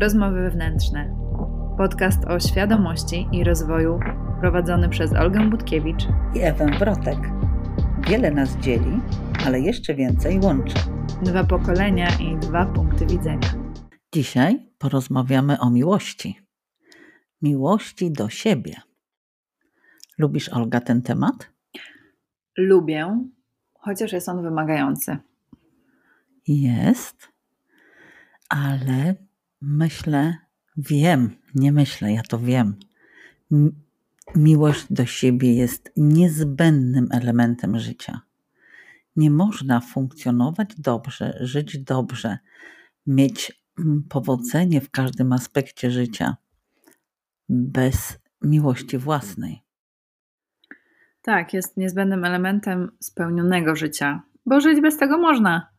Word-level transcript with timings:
Rozmowy 0.00 0.42
wewnętrzne. 0.42 1.16
Podcast 1.78 2.24
o 2.24 2.40
świadomości 2.40 3.28
i 3.32 3.44
rozwoju 3.44 3.98
prowadzony 4.40 4.88
przez 4.88 5.12
Olgę 5.12 5.50
Budkiewicz 5.50 6.02
i 6.34 6.40
Ewę 6.40 6.66
Wrotek. 6.78 7.18
Wiele 8.08 8.30
nas 8.30 8.56
dzieli, 8.56 9.00
ale 9.46 9.60
jeszcze 9.60 9.94
więcej 9.94 10.40
łączy. 10.40 10.74
Dwa 11.22 11.44
pokolenia 11.44 12.08
i 12.20 12.38
dwa 12.38 12.66
punkty 12.66 13.06
widzenia. 13.06 13.48
Dzisiaj 14.14 14.70
porozmawiamy 14.78 15.60
o 15.60 15.70
miłości. 15.70 16.40
Miłości 17.42 18.12
do 18.12 18.28
siebie. 18.28 18.74
Lubisz, 20.18 20.48
Olga, 20.48 20.80
ten 20.80 21.02
temat? 21.02 21.52
Lubię, 22.56 23.28
chociaż 23.74 24.12
jest 24.12 24.28
on 24.28 24.42
wymagający. 24.42 25.16
Jest, 26.46 27.28
ale 28.48 29.25
myślę, 29.60 30.36
wiem, 30.76 31.36
nie 31.54 31.72
myślę, 31.72 32.12
ja 32.12 32.22
to 32.22 32.38
wiem. 32.38 32.76
Miłość 34.36 34.86
do 34.90 35.06
siebie 35.06 35.54
jest 35.54 35.92
niezbędnym 35.96 37.08
elementem 37.10 37.78
życia. 37.78 38.20
Nie 39.16 39.30
można 39.30 39.80
funkcjonować 39.80 40.74
dobrze, 40.78 41.38
żyć 41.40 41.78
dobrze, 41.78 42.38
mieć 43.06 43.62
powodzenie 44.08 44.80
w 44.80 44.90
każdym 44.90 45.32
aspekcie 45.32 45.90
życia 45.90 46.36
bez 47.48 48.18
miłości 48.42 48.98
własnej. 48.98 49.62
Tak, 51.22 51.54
jest 51.54 51.76
niezbędnym 51.76 52.24
elementem 52.24 52.90
spełnionego 53.00 53.76
życia, 53.76 54.22
bo 54.46 54.60
żyć 54.60 54.80
bez 54.80 54.96
tego 54.96 55.18
można. 55.18 55.75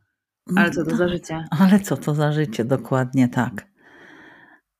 Ale 0.56 0.70
co 0.70 0.84
to 0.84 0.96
za 0.96 1.08
życie? 1.08 1.44
Ale 1.50 1.80
co 1.80 1.96
to 1.96 2.14
za 2.14 2.32
życie, 2.32 2.64
dokładnie 2.64 3.28
tak. 3.28 3.66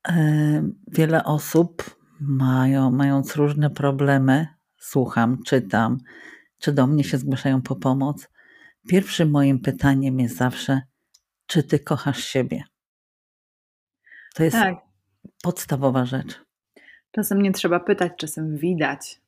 E, 0.08 0.62
wiele 0.88 1.24
osób 1.24 1.98
mają, 2.20 2.90
mając 2.90 3.36
różne 3.36 3.70
problemy, 3.70 4.46
słucham, 4.76 5.42
czytam, 5.46 5.98
czy 6.58 6.72
do 6.72 6.86
mnie 6.86 7.04
się 7.04 7.18
zgłaszają 7.18 7.62
po 7.62 7.76
pomoc. 7.76 8.28
Pierwszym 8.88 9.30
moim 9.30 9.60
pytaniem 9.60 10.20
jest 10.20 10.36
zawsze, 10.36 10.82
czy 11.46 11.62
ty 11.62 11.78
kochasz 11.78 12.24
siebie? 12.24 12.64
To 14.34 14.44
jest 14.44 14.56
tak. 14.56 14.76
podstawowa 15.42 16.04
rzecz. 16.04 16.44
Czasem 17.10 17.42
nie 17.42 17.52
trzeba 17.52 17.80
pytać, 17.80 18.12
czasem 18.16 18.56
widać. 18.56 19.20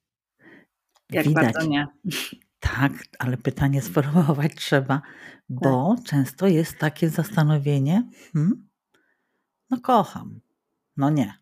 Jak 1.11 1.27
widać. 1.27 1.45
bardzo 1.45 1.69
nie. 1.69 1.87
Tak, 2.61 2.93
ale 3.19 3.37
pytanie 3.37 3.83
sformułować 3.83 4.55
trzeba, 4.55 5.03
bo 5.49 5.95
tak. 5.97 6.05
często 6.05 6.47
jest 6.47 6.79
takie 6.79 7.09
zastanowienie, 7.09 8.09
hmm, 8.33 8.69
no 9.71 9.81
kocham, 9.81 10.41
no 10.97 11.11
nie. 11.11 11.35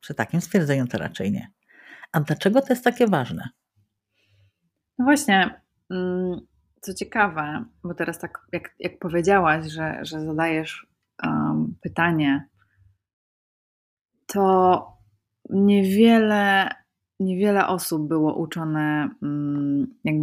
Przy 0.00 0.14
takim 0.14 0.40
stwierdzeniu 0.40 0.86
to 0.86 0.98
raczej 0.98 1.32
nie. 1.32 1.50
A 2.12 2.20
dlaczego 2.20 2.60
to 2.60 2.66
jest 2.70 2.84
takie 2.84 3.06
ważne? 3.06 3.48
No 4.98 5.04
właśnie, 5.04 5.60
mm, 5.90 6.40
co 6.80 6.94
ciekawe, 6.94 7.64
bo 7.84 7.94
teraz 7.94 8.18
tak 8.18 8.46
jak, 8.52 8.74
jak 8.78 8.98
powiedziałaś, 8.98 9.66
że, 9.66 9.98
że 10.02 10.20
zadajesz 10.20 10.86
um, 11.22 11.76
pytanie, 11.82 12.48
to 14.26 14.86
niewiele, 15.50 16.68
niewiele 17.22 17.66
osób 17.66 18.08
było 18.08 18.34
uczone, 18.34 19.08
mm, 19.22 19.86
jak, 20.04 20.14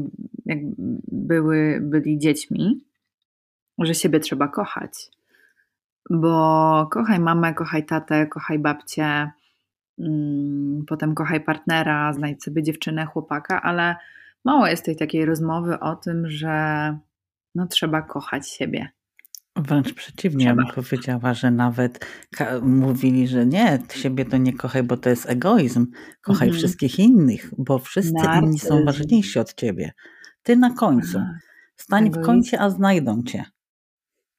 jak 0.46 0.60
były, 1.12 1.80
byli 1.82 2.18
dziećmi, 2.18 2.82
że 3.78 3.96
siebie 3.96 4.20
trzeba 4.20 4.48
kochać 4.48 5.10
bo 6.10 6.88
kochaj 6.92 7.20
mamę, 7.20 7.54
kochaj 7.54 7.86
tatę, 7.86 8.28
kochaj 8.28 8.60
babcię, 8.60 9.32
mm, 10.00 10.86
potem 10.88 11.16
kochaj 11.16 11.42
partnera, 11.42 12.14
znajdź 12.14 12.44
sobie 12.44 12.64
dziewczynę, 12.64 13.06
chłopaka, 13.06 13.62
ale 13.62 13.96
mało 14.46 14.68
jest 14.68 14.86
tej 14.86 14.96
takiej 14.96 15.26
rozmowy 15.26 15.80
o 15.80 15.96
tym, 15.96 16.30
że 16.30 16.98
no 17.56 17.68
trzeba 17.68 18.02
kochać 18.02 18.50
siebie. 18.50 18.90
Wręcz 19.62 19.94
przeciwnie, 19.94 20.46
ja 20.46 20.56
bym 20.56 20.66
powiedziała, 20.76 21.34
że 21.34 21.52
nawet 21.52 22.06
mówili, 22.62 23.28
że 23.28 23.46
nie, 23.46 23.80
siebie 23.94 24.26
to 24.26 24.38
nie 24.38 24.54
kochaj, 24.54 24.84
bo 24.84 24.98
to 24.98 25.10
jest 25.10 25.30
egoizm. 25.30 25.88
Kochaj 26.22 26.48
mhm. 26.48 26.58
wszystkich 26.58 27.00
innych, 27.00 27.54
bo 27.58 27.80
wszyscy 27.80 28.14
Narcyzm. 28.14 28.46
inni 28.46 28.60
są 28.60 28.86
ważniejsi 28.86 29.40
od 29.40 29.54
ciebie. 29.54 29.92
Ty 30.44 30.56
na 30.56 30.74
końcu. 30.74 31.22
Stań 31.76 32.08
Egoizm. 32.08 32.22
w 32.22 32.26
kącie, 32.26 32.62
a 32.62 32.70
znajdą 32.70 33.24
cię. 33.24 33.46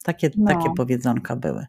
Takie, 0.05 0.31
no. 0.37 0.47
takie 0.51 0.69
powiedzonka 0.77 1.37
były. 1.37 1.67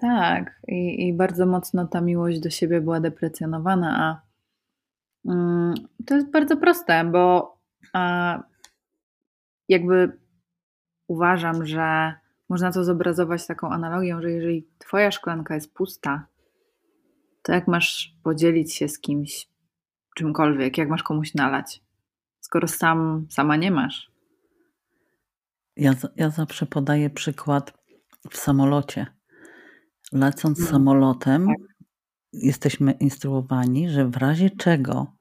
Tak, 0.00 0.60
I, 0.68 1.08
i 1.08 1.14
bardzo 1.14 1.46
mocno 1.46 1.86
ta 1.86 2.00
miłość 2.00 2.40
do 2.40 2.50
siebie 2.50 2.80
była 2.80 3.00
deprecjonowana, 3.00 3.98
a 3.98 4.20
mm, 5.30 5.74
to 6.06 6.14
jest 6.14 6.30
bardzo 6.30 6.56
proste, 6.56 7.04
bo 7.04 7.56
a, 7.92 8.42
jakby 9.68 10.18
uważam, 11.08 11.66
że 11.66 12.14
można 12.48 12.72
to 12.72 12.84
zobrazować 12.84 13.46
taką 13.46 13.70
analogią, 13.70 14.22
że 14.22 14.30
jeżeli 14.30 14.68
twoja 14.78 15.10
szklanka 15.10 15.54
jest 15.54 15.74
pusta, 15.74 16.26
to 17.42 17.52
jak 17.52 17.68
masz 17.68 18.16
podzielić 18.22 18.74
się 18.74 18.88
z 18.88 18.98
kimś 18.98 19.48
czymkolwiek, 20.16 20.78
jak 20.78 20.88
masz 20.88 21.02
komuś 21.02 21.34
nalać, 21.34 21.82
skoro 22.40 22.68
sam 22.68 23.26
sama 23.30 23.56
nie 23.56 23.70
masz? 23.70 24.10
Ja, 25.76 25.94
ja 26.16 26.30
zawsze 26.30 26.66
podaję 26.66 27.10
przykład 27.10 27.72
w 28.30 28.36
samolocie. 28.36 29.06
Lecąc 30.12 30.60
no. 30.60 30.66
samolotem, 30.66 31.46
tak. 31.46 31.56
jesteśmy 32.32 32.92
instruowani, 32.92 33.90
że 33.90 34.08
w 34.08 34.16
razie 34.16 34.50
czego 34.50 35.18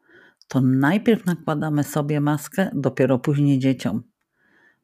to 0.47 0.61
najpierw 0.61 1.25
nakładamy 1.25 1.83
sobie 1.83 2.21
maskę, 2.21 2.71
dopiero 2.73 3.19
później 3.19 3.59
dzieciom. 3.59 4.03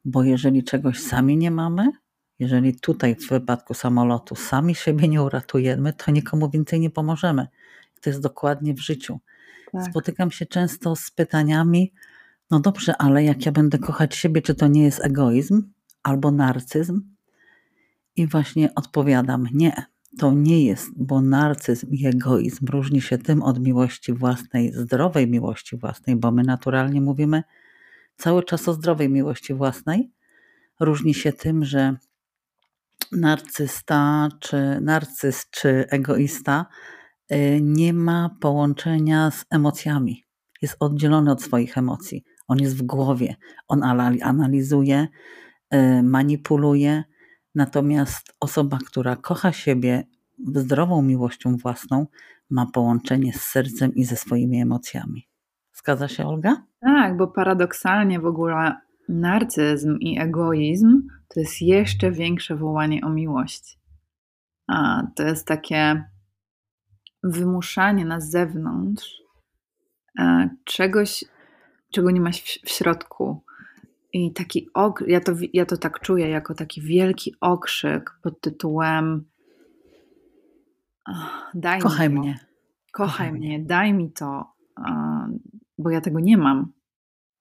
Bo 0.05 0.23
jeżeli 0.23 0.63
czegoś 0.63 0.99
sami 0.99 1.37
nie 1.37 1.51
mamy, 1.51 1.91
jeżeli 2.39 2.79
tutaj 2.79 3.15
w 3.15 3.29
wypadku 3.29 3.73
samolotu 3.73 4.35
sami 4.35 4.75
siebie 4.75 5.07
nie 5.07 5.21
uratujemy, 5.21 5.93
to 5.93 6.11
nikomu 6.11 6.49
więcej 6.49 6.79
nie 6.79 6.89
pomożemy. 6.89 7.47
To 8.01 8.09
jest 8.09 8.21
dokładnie 8.21 8.73
w 8.73 8.79
życiu. 8.79 9.19
Tak. 9.71 9.85
Spotykam 9.85 10.31
się 10.31 10.45
często 10.45 10.95
z 10.95 11.11
pytaniami, 11.11 11.93
no 12.51 12.59
dobrze, 12.59 12.97
ale 12.97 13.23
jak 13.23 13.45
ja 13.45 13.51
będę 13.51 13.77
kochać 13.77 14.15
siebie, 14.15 14.41
czy 14.41 14.55
to 14.55 14.67
nie 14.67 14.83
jest 14.83 15.05
egoizm 15.05 15.71
albo 16.03 16.31
narcyzm? 16.31 17.01
I 18.15 18.27
właśnie 18.27 18.75
odpowiadam, 18.75 19.47
nie, 19.53 19.85
to 20.19 20.31
nie 20.31 20.65
jest, 20.65 20.91
bo 20.95 21.21
narcyzm 21.21 21.87
i 21.91 22.05
egoizm 22.05 22.65
różni 22.65 23.01
się 23.01 23.17
tym 23.17 23.43
od 23.43 23.59
miłości 23.59 24.13
własnej, 24.13 24.73
zdrowej 24.73 25.27
miłości 25.27 25.77
własnej, 25.77 26.15
bo 26.15 26.31
my 26.31 26.43
naturalnie 26.43 27.01
mówimy 27.01 27.43
cały 28.17 28.43
czas 28.43 28.67
o 28.67 28.73
zdrowej 28.73 29.09
miłości 29.09 29.53
własnej. 29.53 30.11
Różni 30.79 31.13
się 31.13 31.33
tym, 31.33 31.65
że 31.65 31.97
narcysta, 33.11 34.29
czy 34.39 34.57
narcyz, 34.81 35.49
czy 35.51 35.85
egoista 35.89 36.65
y, 37.31 37.59
nie 37.61 37.93
ma 37.93 38.29
połączenia 38.41 39.31
z 39.31 39.45
emocjami. 39.49 40.23
Jest 40.61 40.75
oddzielony 40.79 41.31
od 41.31 41.41
swoich 41.43 41.77
emocji. 41.77 42.23
On 42.47 42.59
jest 42.59 42.77
w 42.77 42.81
głowie, 42.81 43.35
on 43.67 43.83
analizuje, 44.23 45.07
y, 45.73 46.03
manipuluje. 46.03 47.03
Natomiast 47.55 48.35
osoba, 48.39 48.77
która 48.85 49.15
kocha 49.15 49.51
siebie 49.51 50.03
zdrową 50.55 51.01
miłością 51.01 51.57
własną, 51.57 52.07
ma 52.49 52.65
połączenie 52.65 53.33
z 53.33 53.41
sercem 53.41 53.95
i 53.95 54.03
ze 54.03 54.15
swoimi 54.15 54.61
emocjami. 54.61 55.27
Zgadza 55.73 56.07
się, 56.07 56.27
Olga? 56.27 56.63
Tak, 56.79 57.17
bo 57.17 57.27
paradoksalnie 57.27 58.19
w 58.19 58.25
ogóle 58.25 58.75
narcyzm 59.09 59.97
i 59.99 60.19
egoizm 60.19 61.07
to 61.27 61.39
jest 61.39 61.61
jeszcze 61.61 62.11
większe 62.11 62.55
wołanie 62.55 63.01
o 63.01 63.09
miłość. 63.09 63.79
A 64.67 65.07
to 65.15 65.23
jest 65.23 65.47
takie 65.47 66.03
wymuszanie 67.23 68.05
na 68.05 68.19
zewnątrz 68.19 69.21
e, 70.19 70.49
czegoś, 70.63 71.25
czego 71.93 72.11
nie 72.11 72.21
masz 72.21 72.41
w, 72.41 72.69
środku. 72.69 73.43
I 74.13 74.33
taki 74.33 74.67
ok, 74.73 75.03
ja 75.07 75.21
to, 75.21 75.31
ja 75.53 75.65
to 75.65 75.77
tak 75.77 75.99
czuję 75.99 76.29
jako 76.29 76.53
taki 76.53 76.81
wielki 76.81 77.35
okrzyk 77.41 78.19
pod 78.21 78.41
tytułem 78.41 79.25
daj 81.53 81.79
Kochaj 81.79 82.09
mi 82.09 82.19
mnie. 82.19 82.33
Kochaj, 82.33 82.47
Kochaj 82.91 83.33
mnie, 83.33 83.59
daj 83.59 83.93
mi 83.93 84.11
to, 84.11 84.53
bo 85.77 85.89
ja 85.89 86.01
tego 86.01 86.19
nie 86.19 86.37
mam. 86.37 86.71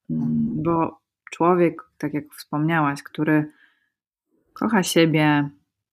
Mm, 0.09 0.63
bo 0.63 1.02
człowiek, 1.33 1.81
tak 1.97 2.13
jak 2.13 2.33
wspomniałaś, 2.33 3.03
który 3.03 3.51
kocha 4.53 4.83
siebie, 4.83 5.49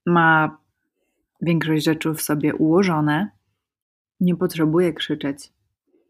ma 0.06 0.58
większość 1.42 1.84
rzeczy 1.84 2.14
w 2.14 2.22
sobie 2.22 2.54
ułożone, 2.54 3.30
nie 4.20 4.36
potrzebuje 4.36 4.92
krzyczeć, 4.92 5.52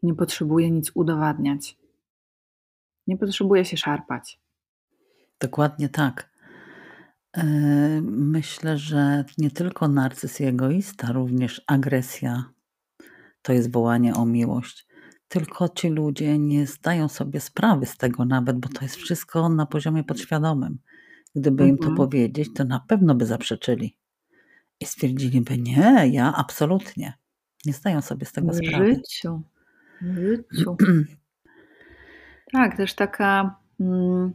nie 0.03 0.15
potrzebuje 0.15 0.71
nic 0.71 0.91
udowadniać, 0.93 1.77
nie 3.07 3.17
potrzebuje 3.17 3.65
się 3.65 3.77
szarpać. 3.77 4.39
Dokładnie 5.39 5.89
tak. 5.89 6.29
E, 7.37 7.43
myślę, 8.11 8.77
że 8.77 9.25
nie 9.37 9.51
tylko 9.51 9.87
narcyz 9.87 10.41
i 10.41 10.43
egoista, 10.45 11.11
również 11.11 11.61
agresja 11.67 12.43
to 13.41 13.53
jest 13.53 13.71
wołanie 13.71 14.13
o 14.13 14.25
miłość. 14.25 14.87
Tylko 15.31 15.69
ci 15.69 15.89
ludzie 15.89 16.39
nie 16.39 16.67
zdają 16.67 17.07
sobie 17.07 17.39
sprawy 17.39 17.85
z 17.85 17.97
tego 17.97 18.25
nawet, 18.25 18.57
bo 18.59 18.69
to 18.69 18.85
jest 18.85 18.95
wszystko 18.95 19.49
na 19.49 19.65
poziomie 19.65 20.03
podświadomym. 20.03 20.77
Gdyby 21.35 21.67
im 21.67 21.77
to 21.77 21.83
Mhm. 21.87 21.97
powiedzieć, 21.97 22.49
to 22.55 22.63
na 22.65 22.79
pewno 22.87 23.15
by 23.15 23.25
zaprzeczyli. 23.25 23.95
I 24.79 24.85
stwierdziliby, 24.85 25.57
nie, 25.57 26.07
ja 26.11 26.33
absolutnie. 26.35 27.13
Nie 27.65 27.73
zdają 27.73 28.01
sobie 28.01 28.25
z 28.25 28.31
tego 28.31 28.51
W 28.51 28.55
sprawy. 28.55 28.95
życiu. 28.95 29.41
W 30.01 30.15
życiu. 30.15 30.77
Tak, 32.53 32.77
też 32.77 32.93
taka 32.95 33.55
mm, 33.79 34.33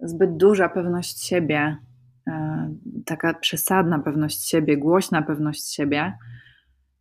zbyt 0.00 0.36
duża 0.36 0.68
pewność 0.68 1.24
siebie, 1.24 1.76
e, 2.26 2.74
taka 3.06 3.34
przesadna 3.34 3.98
pewność 3.98 4.48
siebie, 4.48 4.76
głośna 4.76 5.22
pewność 5.22 5.74
siebie 5.74 6.12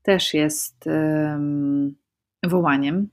też 0.04 0.34
jest 0.34 0.88
em, 0.88 1.96
wołaniem 2.48 3.10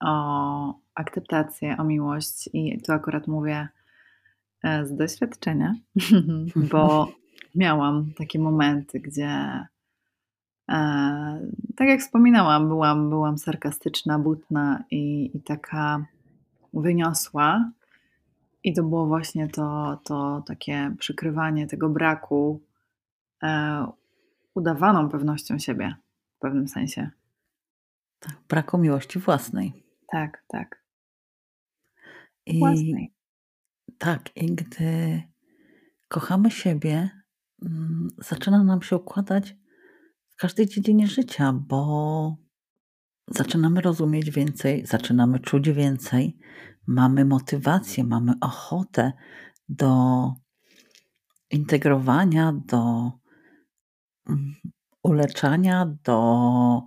o 0.00 0.74
akceptację, 0.94 1.76
o 1.76 1.84
miłość 1.84 2.48
i 2.52 2.82
tu 2.82 2.92
akurat 2.92 3.26
mówię 3.26 3.68
e, 4.62 4.86
z 4.86 4.96
doświadczenia, 4.96 5.74
bo 6.72 7.12
miałam 7.54 8.12
takie 8.16 8.38
momenty, 8.38 9.00
gdzie 9.00 9.66
e, 10.70 10.78
tak 11.76 11.88
jak 11.88 12.00
wspominałam, 12.00 12.68
byłam, 12.68 13.10
byłam 13.10 13.38
sarkastyczna, 13.38 14.18
butna 14.18 14.84
i, 14.90 15.30
i 15.36 15.40
taka 15.40 16.04
wyniosła. 16.74 17.70
I 18.64 18.72
to 18.72 18.82
było 18.82 19.06
właśnie 19.06 19.48
to, 19.48 19.98
to 20.04 20.42
takie 20.46 20.94
przykrywanie 20.98 21.66
tego 21.66 21.88
braku 21.88 22.60
e, 23.42 23.86
udawaną 24.54 25.08
pewnością 25.08 25.58
siebie 25.58 25.94
w 26.36 26.38
pewnym 26.38 26.68
sensie. 26.68 27.10
Tak, 28.18 28.36
braku 28.48 28.78
miłości 28.78 29.18
własnej. 29.18 29.84
Tak, 30.12 30.44
tak. 30.48 30.84
I 32.46 32.58
Własnej. 32.58 33.14
tak, 33.98 34.36
i 34.36 34.46
gdy 34.54 35.22
kochamy 36.08 36.50
siebie, 36.50 37.10
mm, 37.62 38.08
zaczyna 38.18 38.64
nam 38.64 38.82
się 38.82 38.96
układać 38.96 39.56
w 40.28 40.36
każdej 40.36 40.66
dziedzinie 40.66 41.06
życia, 41.06 41.52
bo 41.52 42.36
zaczynamy 43.30 43.80
rozumieć 43.80 44.30
więcej, 44.30 44.86
zaczynamy 44.86 45.40
czuć 45.40 45.70
więcej, 45.70 46.38
mamy 46.86 47.24
motywację, 47.24 48.04
mamy 48.04 48.32
ochotę 48.40 49.12
do 49.68 50.32
integrowania, 51.50 52.52
do 52.66 53.12
mm, 54.28 54.54
uleczania, 55.02 55.96
do 56.04 56.82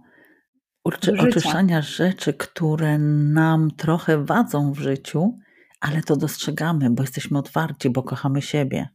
Życia. 0.85 1.23
oczyszczania 1.23 1.81
rzeczy, 1.81 2.33
które 2.33 2.99
nam 3.33 3.71
trochę 3.71 4.25
wadzą 4.25 4.71
w 4.71 4.79
życiu, 4.79 5.39
ale 5.81 6.01
to 6.01 6.15
dostrzegamy, 6.15 6.89
bo 6.89 7.03
jesteśmy 7.03 7.37
otwarci, 7.37 7.89
bo 7.89 8.03
kochamy 8.03 8.41
siebie. 8.41 8.89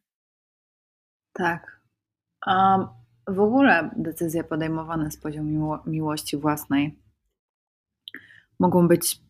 Tak. 1.33 1.81
A 2.47 2.79
w 3.29 3.41
ogóle 3.41 3.91
decyzje 3.97 4.45
podejmowane 4.45 5.11
z 5.11 5.21
poziomu 5.21 5.51
miło 5.51 5.83
miłości 5.87 6.37
własnej 6.37 7.03
mogą 8.61 8.89
być 8.89 9.21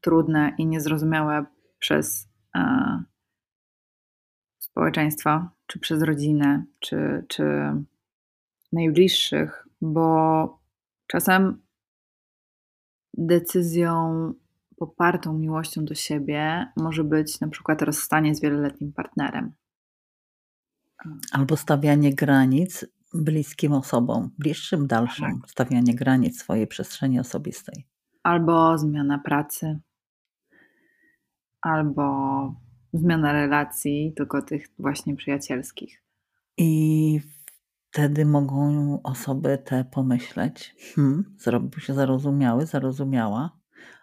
trudne 0.00 0.52
i 0.58 0.66
niezrozumiałe 0.66 1.44
przez 1.78 2.28
e, 2.56 3.02
społeczeństwo, 4.58 5.48
czy 5.66 5.78
przez 5.78 6.02
rodzinę, 6.02 6.64
czy, 6.78 7.24
czy 7.28 7.44
najbliższych, 8.72 9.68
bo 9.80 10.58
czasem 11.06 11.62
decyzją 13.14 14.32
popartą 14.76 15.38
miłością 15.38 15.84
do 15.84 15.94
siebie 15.94 16.66
może 16.76 17.04
być 17.04 17.40
na 17.40 17.48
przykład 17.48 17.82
rozstanie 17.82 18.34
z 18.34 18.40
wieloletnim 18.40 18.92
partnerem. 18.92 19.52
Albo 21.32 21.56
stawianie 21.56 22.14
granic 22.14 22.86
bliskim 23.14 23.72
osobom, 23.72 24.30
bliższym, 24.38 24.86
dalszym, 24.86 25.40
Tak. 25.40 25.50
stawianie 25.50 25.94
granic 25.94 26.40
swojej 26.40 26.66
przestrzeni 26.66 27.20
osobistej. 27.20 27.86
Albo 28.22 28.78
zmiana 28.78 29.18
pracy, 29.18 29.80
albo 31.62 32.54
zmiana 32.92 33.32
relacji, 33.32 34.12
tylko 34.16 34.42
tych 34.42 34.66
właśnie 34.78 35.16
przyjacielskich. 35.16 36.02
I 36.56 37.20
wtedy 37.90 38.24
mogą 38.26 38.98
osoby 39.02 39.58
te 39.58 39.84
pomyśleć, 39.84 40.74
hmm, 40.94 41.36
zrobił 41.38 41.80
się 41.80 41.94
zarozumiały, 41.94 42.66
zarozumiała, 42.66 43.58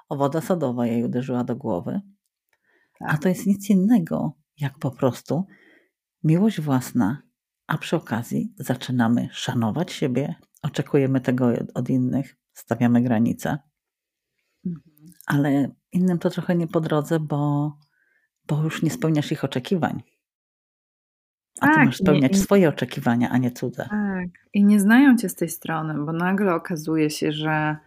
o 0.10 0.16
woda 0.18 0.42
sodowa 0.42 0.88
jej 0.88 1.04
uderzyła 1.04 1.44
do 1.44 1.56
głowy. 1.56 2.02
A 3.00 3.12
Tak. 3.12 3.22
to 3.22 3.30
jest 3.30 3.46
nic 3.46 3.70
innego, 3.70 4.34
jak 4.58 4.80
po 4.80 4.92
prostu 4.92 5.46
miłość 6.24 6.62
własna, 6.62 7.22
a 7.68 7.78
przy 7.78 7.96
okazji 7.96 8.54
zaczynamy 8.58 9.30
szanować 9.32 9.92
siebie, 9.92 10.36
oczekujemy 10.64 11.22
tego 11.22 11.50
od 11.74 11.90
innych, 11.90 12.38
stawiamy 12.54 13.02
granice, 13.02 13.58
Mhm. 14.66 14.84
ale 15.26 15.72
innym 15.92 16.20
to 16.20 16.30
trochę 16.30 16.56
nie 16.56 16.68
po 16.68 16.82
drodze, 16.82 17.20
bo, 17.20 17.72
bo 18.48 18.64
już 18.64 18.84
nie 18.84 18.90
spełniasz 18.92 19.32
ich 19.32 19.44
oczekiwań. 19.44 20.04
A 21.62 21.68
ty 21.68 21.74
Tak, 21.74 21.86
masz 21.86 22.00
i 22.00 22.04
nie 22.04 22.06
spełniać 22.06 22.32
i 22.32 22.36
swoje 22.36 22.70
oczekiwania, 22.70 23.30
a 23.30 23.38
nie 23.38 23.52
cudze. 23.52 23.88
Tak. 23.90 24.28
I 24.54 24.64
nie 24.64 24.80
znają 24.80 25.18
cię 25.18 25.30
z 25.30 25.36
tej 25.36 25.50
strony, 25.50 26.06
bo 26.06 26.14
nagle 26.14 26.56
okazuje 26.56 27.10
się, 27.10 27.32
że 27.32 27.78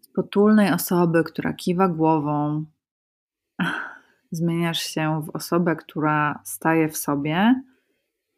z 0.00 0.08
potulnej 0.08 0.72
osoby, 0.72 1.24
która 1.24 1.52
kiwa 1.52 1.88
głową, 1.88 2.64
zmieniasz 4.30 4.78
się 4.82 5.22
w 5.22 5.30
osobę, 5.30 5.76
która 5.76 6.40
staje 6.44 6.88
w 6.88 6.96
sobie 6.96 7.62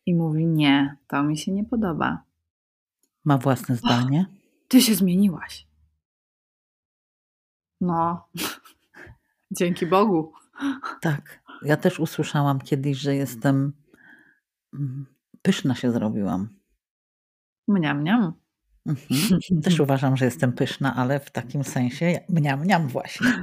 i 0.07 0.15
mówi: 0.15 0.47
Nie, 0.47 0.97
to 1.09 1.23
mi 1.23 1.39
się 1.39 1.53
nie 1.53 1.65
podoba. 1.65 2.23
Ma 3.25 3.39
własne 3.39 3.77
zdanie. 3.77 4.27
Ty 4.69 4.81
się 4.81 4.95
zmieniłaś. 4.95 5.67
No, 7.81 8.29
dzięki 9.59 9.87
Bogu. 9.87 10.33
Tak. 11.01 11.43
Ja 11.63 11.77
też 11.77 12.01
usłyszałam 12.01 12.61
kiedyś, 12.61 12.99
że 12.99 13.15
jestem 13.15 13.73
pyszna 15.43 15.75
się 15.75 15.93
zrobiłam. 15.93 16.49
Mniam, 17.69 18.01
mniam. 18.01 18.33
Mhm. 18.87 19.63
Też 19.63 19.81
uważam, 19.87 20.17
że 20.17 20.25
jestem 20.25 20.53
pyszna, 20.53 20.97
ale 20.97 21.21
w 21.21 21.31
takim 21.31 21.65
sensie 21.65 22.21
mniam, 22.29 22.61
mniam 22.61 22.89
właśnie. 22.89 23.27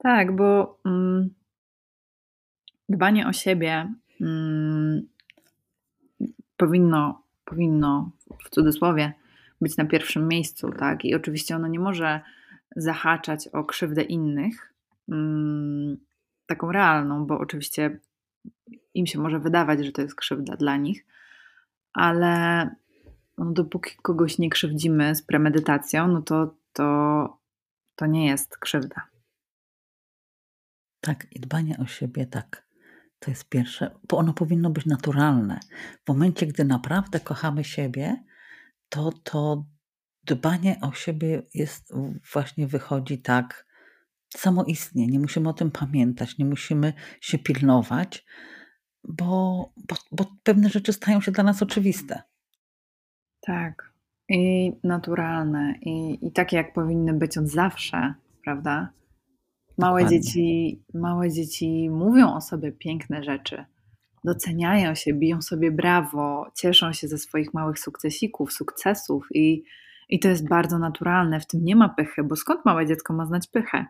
Tak, 0.00 0.36
bo 0.36 0.80
mm, 0.84 1.34
dbanie 2.88 3.26
o 3.26 3.32
siebie 3.32 3.94
mm, 4.20 5.08
powinno, 6.56 7.22
powinno 7.44 8.10
w 8.44 8.50
cudzysłowie 8.50 9.12
być 9.60 9.76
na 9.76 9.84
pierwszym 9.84 10.28
miejscu, 10.28 10.70
tak? 10.72 11.04
I 11.04 11.14
oczywiście 11.14 11.56
ono 11.56 11.68
nie 11.68 11.80
może 11.80 12.20
zahaczać 12.76 13.48
o 13.48 13.64
krzywdę 13.64 14.02
innych, 14.02 14.74
mm, 15.08 15.96
taką 16.46 16.72
realną, 16.72 17.26
bo 17.26 17.38
oczywiście 17.38 17.98
im 18.94 19.06
się 19.06 19.18
może 19.18 19.38
wydawać, 19.40 19.84
że 19.84 19.92
to 19.92 20.02
jest 20.02 20.14
krzywda 20.14 20.56
dla 20.56 20.76
nich, 20.76 21.06
ale 21.92 22.62
no, 23.38 23.52
dopóki 23.52 23.90
kogoś 24.02 24.38
nie 24.38 24.50
krzywdzimy 24.50 25.14
z 25.14 25.22
premedytacją, 25.22 26.08
no 26.08 26.22
to, 26.22 26.54
to, 26.72 27.38
to 27.96 28.06
nie 28.06 28.26
jest 28.26 28.58
krzywda. 28.58 29.02
Tak, 31.00 31.26
i 31.32 31.40
dbanie 31.40 31.78
o 31.78 31.86
siebie, 31.86 32.26
tak. 32.26 32.68
To 33.18 33.30
jest 33.30 33.48
pierwsze, 33.48 33.98
bo 34.08 34.18
ono 34.18 34.32
powinno 34.32 34.70
być 34.70 34.86
naturalne. 34.86 35.60
W 36.04 36.08
momencie, 36.08 36.46
gdy 36.46 36.64
naprawdę 36.64 37.20
kochamy 37.20 37.64
siebie, 37.64 38.24
to 38.88 39.12
to 39.22 39.64
dbanie 40.24 40.78
o 40.80 40.92
siebie 40.92 41.42
jest 41.54 41.94
właśnie 42.32 42.66
wychodzi 42.66 43.22
tak 43.22 43.67
samoistnie. 44.36 45.06
Nie 45.06 45.18
musimy 45.18 45.48
o 45.48 45.52
tym 45.52 45.70
pamiętać, 45.70 46.38
nie 46.38 46.44
musimy 46.44 46.92
się 47.20 47.38
pilnować, 47.38 48.26
bo, 49.04 49.72
bo, 49.88 49.96
bo 50.12 50.24
pewne 50.42 50.68
rzeczy 50.68 50.92
stają 50.92 51.20
się 51.20 51.32
dla 51.32 51.44
nas 51.44 51.62
oczywiste. 51.62 52.22
Tak. 53.40 53.92
I 54.28 54.72
naturalne, 54.84 55.74
i, 55.80 56.26
i 56.26 56.32
takie, 56.32 56.56
jak 56.56 56.72
powinny 56.72 57.12
być 57.12 57.38
od 57.38 57.48
zawsze, 57.48 58.14
prawda? 58.44 58.92
Małe 59.78 60.00
Dokładnie. 60.00 60.20
dzieci, 60.20 60.82
małe 60.94 61.30
dzieci 61.30 61.90
mówią 61.90 62.34
o 62.34 62.40
sobie 62.40 62.72
piękne 62.72 63.24
rzeczy, 63.24 63.64
doceniają 64.24 64.94
się, 64.94 65.14
biją 65.14 65.42
sobie 65.42 65.72
brawo, 65.72 66.50
cieszą 66.54 66.92
się 66.92 67.08
ze 67.08 67.18
swoich 67.18 67.54
małych 67.54 67.78
sukcesików, 67.78 68.52
sukcesów 68.52 69.26
i, 69.34 69.64
i 70.08 70.20
to 70.20 70.28
jest 70.28 70.48
bardzo 70.48 70.78
naturalne. 70.78 71.40
W 71.40 71.46
tym 71.46 71.64
nie 71.64 71.76
ma 71.76 71.88
pychy, 71.88 72.24
bo 72.24 72.36
skąd 72.36 72.64
małe 72.64 72.86
dziecko 72.86 73.14
ma 73.14 73.26
znać 73.26 73.46
pychę? 73.46 73.86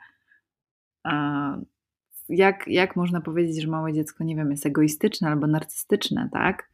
Jak, 2.29 2.65
jak 2.67 2.97
można 2.97 3.21
powiedzieć, 3.21 3.63
że 3.63 3.69
małe 3.69 3.93
dziecko, 3.93 4.25
nie 4.25 4.37
wiem, 4.37 4.51
jest 4.51 4.67
egoistyczne 4.67 5.29
albo 5.29 5.47
narcystyczne, 5.47 6.29
tak? 6.33 6.71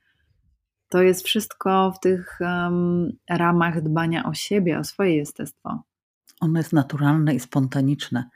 To 0.89 1.03
jest 1.03 1.27
wszystko 1.27 1.93
w 1.93 2.01
tych 2.01 2.39
um, 2.41 3.13
ramach 3.31 3.83
dbania 3.83 4.25
o 4.25 4.35
siebie, 4.35 4.79
o 4.79 4.85
swoje 4.85 5.17
jestestwo. 5.17 5.83
Ono 6.41 6.59
jest 6.59 6.73
naturalne 6.73 7.35
i 7.35 7.41
spontaniczne. 7.41 8.31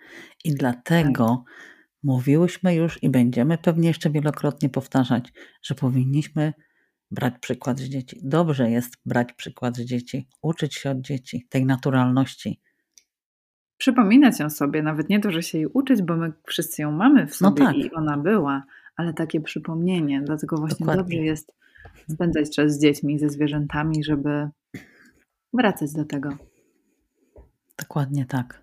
I 0.44 0.54
dlatego 0.54 1.44
tak. 1.46 1.54
mówiłyśmy 2.02 2.74
już 2.74 3.02
i 3.02 3.10
będziemy 3.10 3.58
pewnie 3.58 3.88
jeszcze 3.88 4.10
wielokrotnie 4.10 4.68
powtarzać, 4.68 5.32
że 5.62 5.74
powinniśmy 5.74 6.52
brać 7.10 7.34
przykład 7.40 7.78
z 7.78 7.82
dzieci. 7.82 8.20
Dobrze 8.22 8.70
jest 8.70 8.96
brać 9.06 9.32
przykład 9.32 9.76
z 9.76 9.80
dzieci, 9.80 10.28
uczyć 10.42 10.74
się 10.74 10.90
od 10.90 11.00
dzieci 11.00 11.46
tej 11.48 11.66
naturalności. 11.66 12.60
Przypominać 13.78 14.40
ją 14.40 14.50
sobie, 14.50 14.82
nawet 14.82 15.08
nie 15.08 15.20
to, 15.20 15.30
że 15.30 15.42
się 15.42 15.58
jej 15.58 15.66
uczyć, 15.66 16.02
bo 16.02 16.16
my 16.16 16.32
wszyscy 16.46 16.82
ją 16.82 16.92
mamy 16.92 17.26
w 17.26 17.40
no 17.40 17.48
sobie 17.48 17.62
no 17.62 17.72
tak. 17.72 17.76
i 17.76 17.92
ona 17.92 18.16
była, 18.16 18.64
ale 18.96 19.14
takie 19.14 19.40
przypomnienie. 19.40 20.22
Dlatego 20.22 20.56
właśnie 20.56 20.86
Dokładnie. 20.86 21.02
dobrze 21.02 21.18
jest 21.18 21.54
spędzać 22.10 22.56
czas 22.56 22.72
z 22.72 22.80
dziećmi, 22.80 23.18
ze 23.18 23.28
zwierzętami, 23.28 24.04
żeby 24.04 24.48
wracać 25.52 25.92
do 25.92 26.04
tego. 26.04 26.36
Dokładnie 27.78 28.26
tak. 28.26 28.62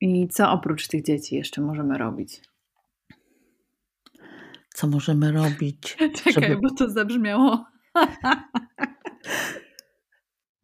I 0.00 0.28
co 0.28 0.50
oprócz 0.50 0.88
tych 0.88 1.04
dzieci 1.04 1.36
jeszcze 1.36 1.62
możemy 1.62 1.98
robić? 1.98 2.40
Co 4.74 4.86
możemy 4.86 5.32
robić? 5.32 5.96
Czekaj, 6.24 6.32
żeby... 6.32 6.56
bo 6.62 6.74
to 6.74 6.90
zabrzmiało. 6.90 7.64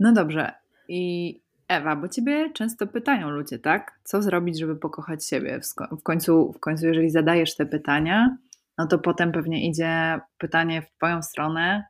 no 0.00 0.12
dobrze. 0.12 0.52
I 0.88 1.39
Ewa, 1.70 1.96
bo 1.96 2.08
ciebie 2.08 2.50
często 2.52 2.86
pytają 2.86 3.30
ludzie, 3.30 3.58
tak? 3.58 4.00
Co 4.04 4.22
zrobić, 4.22 4.58
żeby 4.58 4.76
pokochać 4.76 5.26
siebie? 5.26 5.60
W 6.00 6.02
końcu, 6.02 6.52
w 6.52 6.60
końcu 6.60 6.86
jeżeli 6.86 7.10
zadajesz 7.10 7.56
te 7.56 7.66
pytania, 7.66 8.36
no 8.78 8.86
to 8.86 8.98
potem 8.98 9.32
pewnie 9.32 9.68
idzie 9.68 10.20
pytanie 10.38 10.82
w 10.82 10.96
twoją 10.96 11.22
stronę, 11.22 11.84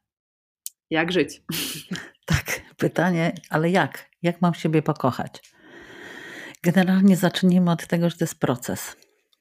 jak 0.91 1.13
żyć? 1.13 1.41
Tak, 2.27 2.61
pytanie, 2.77 3.33
ale 3.49 3.71
jak? 3.71 4.11
Jak 4.23 4.41
mam 4.41 4.55
siebie 4.55 4.83
pokochać? 4.83 5.53
Generalnie 6.63 7.17
zacznijmy 7.17 7.71
od 7.71 7.87
tego, 7.87 8.11
że 8.11 8.17
to 8.17 8.25
jest 8.25 8.41
proces. 8.41 8.97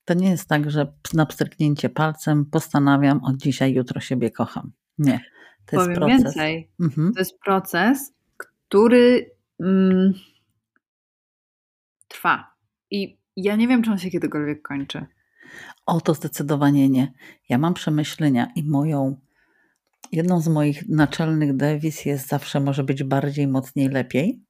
To 0.05 0.13
nie 0.13 0.29
jest 0.29 0.49
tak, 0.49 0.71
że 0.71 0.93
na 1.13 1.25
pstryknięcie 1.25 1.89
palcem 1.89 2.45
postanawiam 2.45 3.23
od 3.23 3.37
dzisiaj, 3.37 3.73
jutro 3.73 4.01
siebie 4.01 4.31
kocham. 4.31 4.71
Nie. 4.97 5.19
To 5.65 5.75
Powiem 5.77 5.89
jest 5.89 5.99
proces. 5.99 6.23
więcej. 6.23 6.71
Mhm. 6.79 7.13
To 7.13 7.19
jest 7.19 7.39
proces, 7.39 8.13
który 8.37 9.31
mm, 9.59 10.13
trwa. 12.07 12.53
I 12.91 13.19
ja 13.35 13.55
nie 13.55 13.67
wiem, 13.67 13.83
czy 13.83 13.91
on 13.91 13.97
się 13.97 14.09
kiedykolwiek 14.09 14.61
kończy. 14.61 15.05
O, 15.85 16.01
to 16.01 16.13
zdecydowanie 16.13 16.89
nie. 16.89 17.13
Ja 17.49 17.57
mam 17.57 17.73
przemyślenia 17.73 18.51
i 18.55 18.63
moją, 18.63 19.19
jedną 20.11 20.41
z 20.41 20.47
moich 20.47 20.89
naczelnych 20.89 21.55
dewiz 21.55 22.05
jest 22.05 22.27
zawsze 22.27 22.59
może 22.59 22.83
być 22.83 23.03
bardziej, 23.03 23.47
mocniej, 23.47 23.89
lepiej. 23.89 24.43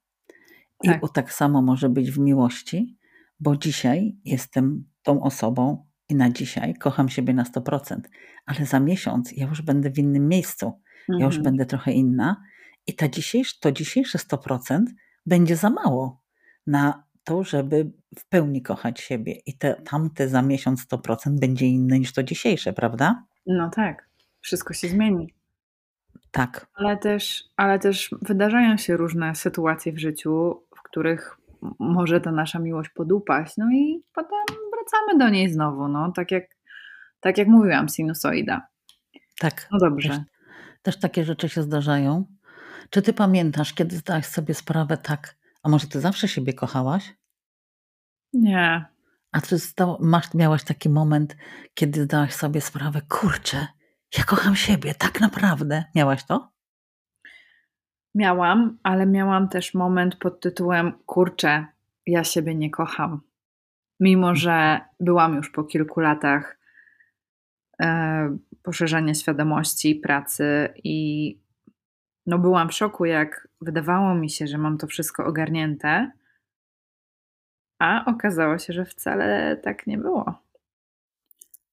Tak. 0.84 1.02
I 1.04 1.06
tak 1.14 1.32
samo 1.32 1.62
może 1.62 1.88
być 1.88 2.10
w 2.10 2.18
miłości, 2.18 2.98
bo 3.40 3.56
dzisiaj 3.56 4.16
jestem 4.24 4.84
tą 5.02 5.22
osobą 5.22 5.86
i 6.08 6.14
na 6.14 6.30
dzisiaj 6.30 6.74
kocham 6.74 7.08
siebie 7.08 7.34
na 7.34 7.44
100%, 7.44 8.00
ale 8.46 8.66
za 8.66 8.80
miesiąc 8.80 9.32
ja 9.32 9.46
już 9.46 9.62
będę 9.62 9.90
w 9.90 9.98
innym 9.98 10.28
miejscu, 10.28 10.66
mhm. 10.66 11.18
ja 11.20 11.26
już 11.26 11.36
mhm. 11.36 11.42
będę 11.44 11.66
trochę 11.66 11.92
inna 11.92 12.42
i 12.86 12.94
ta 12.94 13.08
dzisiejsze, 13.08 13.56
to 13.60 13.72
dzisiejsze 13.72 14.18
100% 14.18 14.84
będzie 15.26 15.56
za 15.56 15.70
mało 15.70 16.22
na 16.66 17.04
to, 17.24 17.44
żeby 17.44 17.90
w 18.18 18.28
pełni 18.28 18.62
kochać 18.62 19.00
siebie 19.00 19.32
i 19.46 19.58
te, 19.58 19.74
tamte 19.74 20.28
za 20.28 20.42
miesiąc 20.42 20.86
100% 20.86 21.38
będzie 21.40 21.66
inne 21.66 21.98
niż 21.98 22.12
to 22.12 22.22
dzisiejsze, 22.22 22.72
prawda? 22.72 23.24
No 23.46 23.70
tak, 23.70 24.08
wszystko 24.40 24.74
się 24.74 24.88
zmieni. 24.88 25.34
Tak. 26.30 26.66
Ale 26.74 26.96
też, 26.96 27.44
ale 27.56 27.78
też 27.78 28.10
wydarzają 28.22 28.76
się 28.76 28.96
różne 28.96 29.34
sytuacje 29.34 29.92
w 29.92 29.98
życiu, 29.98 30.62
w 30.76 30.82
których 30.82 31.36
może 31.78 32.20
ta 32.20 32.32
nasza 32.32 32.58
miłość 32.58 32.90
podupaść, 32.90 33.56
no 33.56 33.72
i 33.72 34.02
potem 34.14 34.56
wracamy 34.72 35.18
do 35.18 35.28
niej 35.28 35.48
znowu, 35.48 35.88
no 35.88 36.12
tak 36.12 36.30
jak, 36.30 36.44
tak 37.20 37.38
jak 37.38 37.48
mówiłam, 37.48 37.88
sinusoida. 37.88 38.66
Tak. 39.38 39.68
No 39.72 39.78
dobrze. 39.78 40.08
Też, 40.08 40.18
też 40.82 40.98
takie 40.98 41.24
rzeczy 41.24 41.48
się 41.48 41.62
zdarzają. 41.62 42.24
Czy 42.90 43.02
ty 43.02 43.12
pamiętasz, 43.12 43.74
kiedy 43.74 43.96
zdałaś 43.96 44.26
sobie 44.26 44.54
sprawę 44.54 44.96
tak, 44.96 45.36
a 45.62 45.68
może 45.68 45.86
ty 45.86 46.00
zawsze 46.00 46.28
siebie 46.28 46.52
kochałaś? 46.52 47.14
Nie. 48.32 48.84
A 49.32 49.40
czy 49.40 49.56
masz, 50.00 50.34
miałaś 50.34 50.64
taki 50.64 50.88
moment, 50.88 51.36
kiedy 51.74 52.04
zdałaś 52.04 52.34
sobie 52.34 52.60
sprawę, 52.60 53.00
kurczę, 53.08 53.66
ja 54.18 54.24
kocham 54.24 54.56
siebie, 54.56 54.94
tak 54.94 55.20
naprawdę. 55.20 55.84
Miałaś 55.94 56.24
to? 56.24 56.52
Miałam, 58.14 58.78
ale 58.82 59.06
miałam 59.06 59.48
też 59.48 59.74
moment 59.74 60.16
pod 60.16 60.40
tytułem 60.40 60.92
Kurczę, 61.06 61.66
ja 62.06 62.24
siebie 62.24 62.54
nie 62.54 62.70
kocham. 62.70 63.20
Mimo, 64.00 64.34
że 64.34 64.80
byłam 65.00 65.36
już 65.36 65.50
po 65.50 65.64
kilku 65.64 66.00
latach 66.00 66.58
e, 67.82 68.36
poszerzania 68.62 69.14
świadomości, 69.14 69.94
pracy 69.94 70.68
i 70.84 71.38
no 72.30 72.38
byłam 72.38 72.68
w 72.68 72.74
szoku, 72.74 73.04
jak 73.04 73.48
wydawało 73.60 74.14
mi 74.14 74.30
się, 74.30 74.46
że 74.46 74.58
mam 74.58 74.78
to 74.78 74.86
wszystko 74.86 75.26
ogarnięte, 75.26 76.12
a 77.78 78.04
okazało 78.06 78.58
się, 78.58 78.72
że 78.72 78.84
wcale 78.84 79.56
tak 79.56 79.86
nie 79.86 79.98
było. 79.98 80.34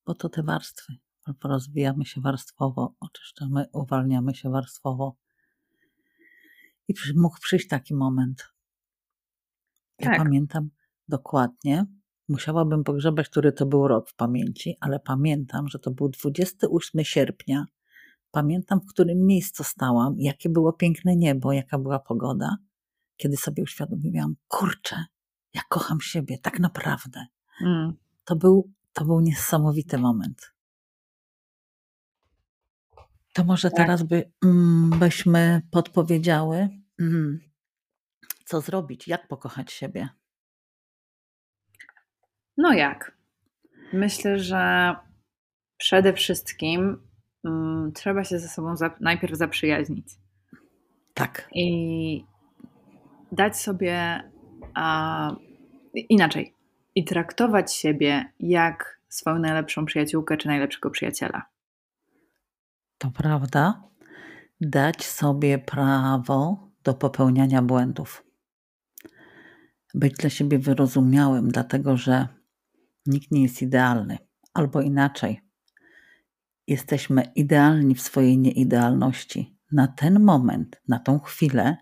Bo 0.06 0.16
to 0.16 0.30
te 0.30 0.44
warstwy. 0.44 0.94
Rozwijamy 1.44 2.06
się 2.06 2.22
warstwowo, 2.22 2.96
oczyszczamy, 3.00 3.66
uwalniamy 3.74 4.36
się 4.36 4.50
warstwowo. 4.50 5.16
I 6.88 6.94
mógł 7.16 7.40
przyjść 7.42 7.68
taki 7.68 7.96
moment. 7.96 8.54
Ja 10.00 10.10
tak. 10.10 10.18
pamiętam 10.18 10.70
dokładnie, 11.08 11.86
musiałabym 12.30 12.84
pogrzebać, 12.84 13.30
który 13.30 13.52
to 13.52 13.66
był 13.66 13.88
rok 13.88 14.10
w 14.10 14.16
pamięci, 14.16 14.78
ale 14.80 15.00
pamiętam, 15.00 15.68
że 15.68 15.80
to 15.80 15.92
był 15.92 16.10
28 16.10 17.04
sierpnia. 17.04 17.66
Pamiętam, 18.32 18.80
w 18.80 18.86
którym 18.86 19.26
miejscu 19.26 19.64
stałam, 19.64 20.16
jakie 20.18 20.50
było 20.50 20.74
piękne 20.74 21.16
niebo, 21.16 21.54
jaka 21.54 21.80
była 21.80 22.00
pogoda, 22.00 22.58
kiedy 23.18 23.38
sobie 23.38 23.64
uświadomiłam, 23.64 24.36
kurczę, 24.48 25.06
ja 25.54 25.62
kocham 25.70 26.02
siebie, 26.02 26.38
tak 26.38 26.60
naprawdę. 26.60 27.26
Mm. 27.62 27.94
To, 28.26 28.36
był, 28.36 28.72
to 28.94 29.06
był 29.06 29.20
niesamowity 29.20 29.98
moment. 29.98 30.54
To 33.34 33.44
może 33.44 33.70
tak. 33.70 33.78
teraz 33.78 34.04
by, 34.04 34.32
mm, 34.44 35.00
byśmy 35.00 35.62
podpowiedziały, 35.72 36.70
mm, 37.00 37.40
co 38.46 38.62
zrobić, 38.62 39.08
jak 39.08 39.28
pokochać 39.28 39.72
siebie. 39.72 40.10
No 42.58 42.74
jak? 42.74 43.18
Myślę, 43.94 44.40
że 44.40 44.96
przede 45.78 46.14
wszystkim 46.14 47.07
trzeba 47.94 48.24
się 48.24 48.40
ze 48.40 48.48
sobą 48.48 48.78
za, 48.78 48.96
najpierw 49.00 49.38
zaprzyjaźnić. 49.38 50.08
Tak. 51.14 51.50
I 51.54 52.26
dać 53.32 53.58
sobie 53.58 54.24
a, 54.74 55.36
inaczej. 55.94 56.54
I 56.96 57.06
traktować 57.06 57.74
siebie 57.74 58.34
jak 58.40 59.02
swoją 59.10 59.40
najlepszą 59.40 59.86
przyjaciółkę 59.86 60.38
czy 60.38 60.48
najlepszego 60.48 60.90
przyjaciela. 60.90 61.46
To 62.98 63.12
prawda. 63.12 63.84
Dać 64.62 65.06
sobie 65.06 65.58
prawo 65.58 66.70
do 66.84 66.94
popełniania 66.94 67.62
błędów. 67.62 68.24
Być 69.94 70.14
dla 70.14 70.30
siebie 70.30 70.60
wyrozumiałym, 70.60 71.48
dlatego 71.52 71.98
że 71.98 72.28
nikt 73.06 73.32
nie 73.32 73.44
jest 73.44 73.62
idealny. 73.62 74.18
Albo 74.54 74.82
inaczej, 74.82 75.42
jesteśmy 76.68 77.24
idealni 77.36 77.96
w 77.96 78.02
swojej 78.02 78.38
nieidealności. 78.38 79.58
Na 79.72 79.88
ten 79.88 80.20
moment, 80.20 80.82
na 80.88 81.00
tą 81.00 81.20
chwilę, 81.20 81.78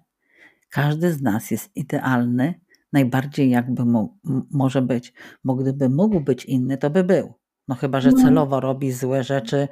każdy 0.69 1.13
z 1.13 1.21
nas 1.21 1.51
jest 1.51 1.75
idealny 1.75 2.53
najbardziej 2.93 3.49
jakby 3.49 3.85
mógł, 3.85 4.17
może 4.51 4.81
być. 4.81 5.13
Bo 5.43 5.55
gdyby 5.55 5.89
mógł 5.89 6.19
być 6.19 6.45
inny, 6.45 6.77
to 6.77 6.89
by 6.89 7.03
był. 7.03 7.33
No 7.67 7.75
chyba, 7.75 8.01
że 8.01 8.11
no. 8.11 8.17
celowo 8.17 8.59
robi 8.59 8.91
złe 8.91 9.23
rzeczy, 9.23 9.67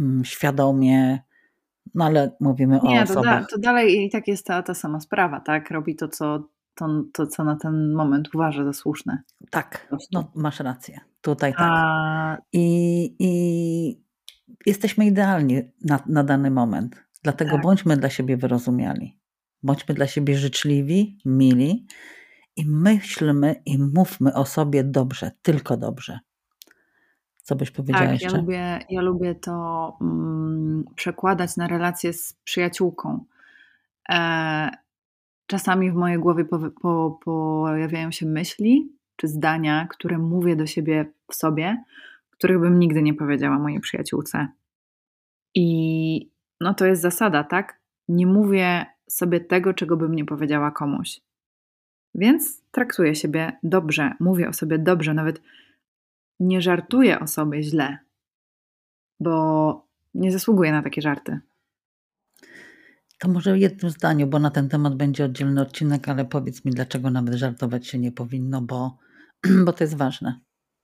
mm, 0.00 0.24
świadomie, 0.24 1.18
no 1.94 2.04
ale 2.04 2.36
mówimy 2.40 2.80
Nie, 2.82 3.00
o 3.00 3.02
osobach. 3.02 3.24
Nie, 3.24 3.40
to, 3.40 3.40
da, 3.40 3.46
to 3.46 3.58
dalej 3.58 4.04
i 4.04 4.10
tak 4.10 4.28
jest 4.28 4.46
ta, 4.46 4.62
ta 4.62 4.74
sama 4.74 5.00
sprawa, 5.00 5.40
tak? 5.40 5.70
Robi 5.70 5.96
to 5.96 6.08
co, 6.08 6.48
to, 6.74 7.04
to, 7.12 7.26
co 7.26 7.44
na 7.44 7.56
ten 7.56 7.92
moment 7.92 8.34
uważa 8.34 8.64
za 8.64 8.72
słuszne. 8.72 9.22
Tak, 9.50 9.88
no, 10.12 10.30
masz 10.34 10.60
rację. 10.60 11.00
Tutaj 11.20 11.52
tak. 11.52 11.70
A... 11.70 12.38
I, 12.52 13.16
I 13.18 14.07
jesteśmy 14.66 15.06
idealni 15.06 15.62
na, 15.84 16.00
na 16.06 16.24
dany 16.24 16.50
moment. 16.50 17.04
Dlatego 17.22 17.50
tak. 17.50 17.62
bądźmy 17.62 17.96
dla 17.96 18.10
siebie 18.10 18.36
wyrozumiali. 18.36 19.18
Bądźmy 19.62 19.94
dla 19.94 20.06
siebie 20.06 20.36
życzliwi, 20.38 21.18
mili 21.24 21.86
i 22.56 22.66
myślmy 22.66 23.62
i 23.66 23.78
mówmy 23.78 24.34
o 24.34 24.44
sobie 24.44 24.84
dobrze, 24.84 25.30
tylko 25.42 25.76
dobrze. 25.76 26.18
Co 27.42 27.56
byś 27.56 27.70
powiedziała 27.70 28.06
Tak, 28.06 28.12
jeszcze? 28.12 28.36
ja 28.36 28.42
lubię, 28.42 28.78
ja 28.90 29.00
lubię 29.00 29.34
to 29.34 29.96
mm, 30.00 30.84
przekładać 30.94 31.56
na 31.56 31.66
relacje 31.66 32.12
z 32.12 32.32
przyjaciółką. 32.44 33.24
E, 34.08 34.70
czasami 35.46 35.90
w 35.90 35.94
mojej 35.94 36.18
głowie 36.18 36.44
po, 36.44 36.58
po, 36.82 37.18
pojawiają 37.24 38.10
się 38.10 38.26
myśli 38.26 38.92
czy 39.16 39.28
zdania, 39.28 39.86
które 39.90 40.18
mówię 40.18 40.56
do 40.56 40.66
siebie 40.66 41.12
w 41.30 41.34
sobie, 41.34 41.84
których 42.38 42.60
bym 42.60 42.78
nigdy 42.78 43.02
nie 43.02 43.14
powiedziała 43.14 43.58
mojej 43.58 43.80
przyjaciółce. 43.80 44.48
I 45.54 46.30
no 46.60 46.74
to 46.74 46.86
jest 46.86 47.02
zasada, 47.02 47.44
tak? 47.44 47.80
Nie 48.08 48.26
mówię 48.26 48.86
sobie 49.10 49.40
tego, 49.40 49.74
czego 49.74 49.96
bym 49.96 50.14
nie 50.14 50.24
powiedziała 50.24 50.70
komuś. 50.70 51.20
Więc 52.14 52.62
traktuję 52.70 53.14
siebie 53.14 53.58
dobrze, 53.62 54.12
mówię 54.20 54.48
o 54.48 54.52
sobie 54.52 54.78
dobrze, 54.78 55.14
nawet 55.14 55.42
nie 56.40 56.62
żartuję 56.62 57.20
o 57.20 57.26
sobie 57.26 57.62
źle, 57.62 57.98
bo 59.20 59.86
nie 60.14 60.32
zasługuję 60.32 60.72
na 60.72 60.82
takie 60.82 61.02
żarty. 61.02 61.40
To 63.18 63.28
może 63.28 63.54
w 63.54 63.58
jednym 63.58 63.90
zdaniu, 63.90 64.26
bo 64.26 64.38
na 64.38 64.50
ten 64.50 64.68
temat 64.68 64.96
będzie 64.96 65.24
oddzielny 65.24 65.60
odcinek, 65.60 66.08
ale 66.08 66.24
powiedz 66.24 66.64
mi, 66.64 66.72
dlaczego 66.72 67.10
nawet 67.10 67.34
żartować 67.34 67.86
się 67.86 67.98
nie 67.98 68.12
powinno, 68.12 68.62
bo, 68.62 68.98
bo 69.64 69.72
to 69.72 69.84
jest 69.84 69.96
ważne. 69.96 70.40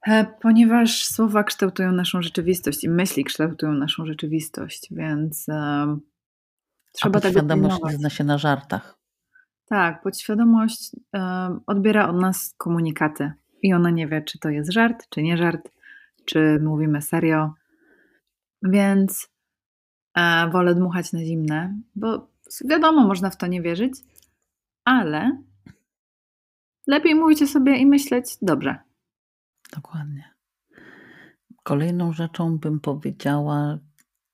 E, 0.06 0.24
ponieważ 0.40 1.06
słowa 1.06 1.44
kształtują 1.44 1.92
naszą 1.92 2.22
rzeczywistość 2.22 2.84
i 2.84 2.88
myśli 2.88 3.24
kształtują 3.24 3.72
naszą 3.72 4.06
rzeczywistość, 4.06 4.88
więc 4.90 5.46
um, 5.48 6.00
trzeba 6.92 7.18
A 7.18 7.20
podświadomość 7.20 7.82
nie 7.84 7.96
zna 7.96 8.10
się 8.10 8.24
na 8.24 8.38
żartach. 8.38 8.98
Tak, 9.68 10.02
podświadomość 10.02 10.96
um, 11.12 11.60
odbiera 11.66 12.08
od 12.08 12.16
nas 12.16 12.54
komunikaty 12.56 13.32
i 13.62 13.74
ona 13.74 13.90
nie 13.90 14.08
wie, 14.08 14.22
czy 14.22 14.38
to 14.38 14.48
jest 14.48 14.72
żart, 14.72 15.06
czy 15.10 15.22
nie 15.22 15.36
żart, 15.36 15.70
czy 16.24 16.60
mówimy 16.62 17.02
serio. 17.02 17.54
Więc 18.62 19.28
e, 20.14 20.50
wolę 20.50 20.74
dmuchać 20.74 21.12
na 21.12 21.18
zimne, 21.24 21.78
bo 21.96 22.28
wiadomo, 22.64 23.06
można 23.06 23.30
w 23.30 23.36
to 23.36 23.46
nie 23.46 23.62
wierzyć, 23.62 23.92
ale 24.84 25.42
lepiej 26.86 27.14
mówić 27.14 27.42
o 27.42 27.46
sobie 27.46 27.76
i 27.76 27.86
myśleć 27.86 28.36
dobrze. 28.42 28.78
Dokładnie. 29.74 30.34
Kolejną 31.62 32.12
rzeczą 32.12 32.58
bym 32.58 32.80
powiedziała 32.80 33.78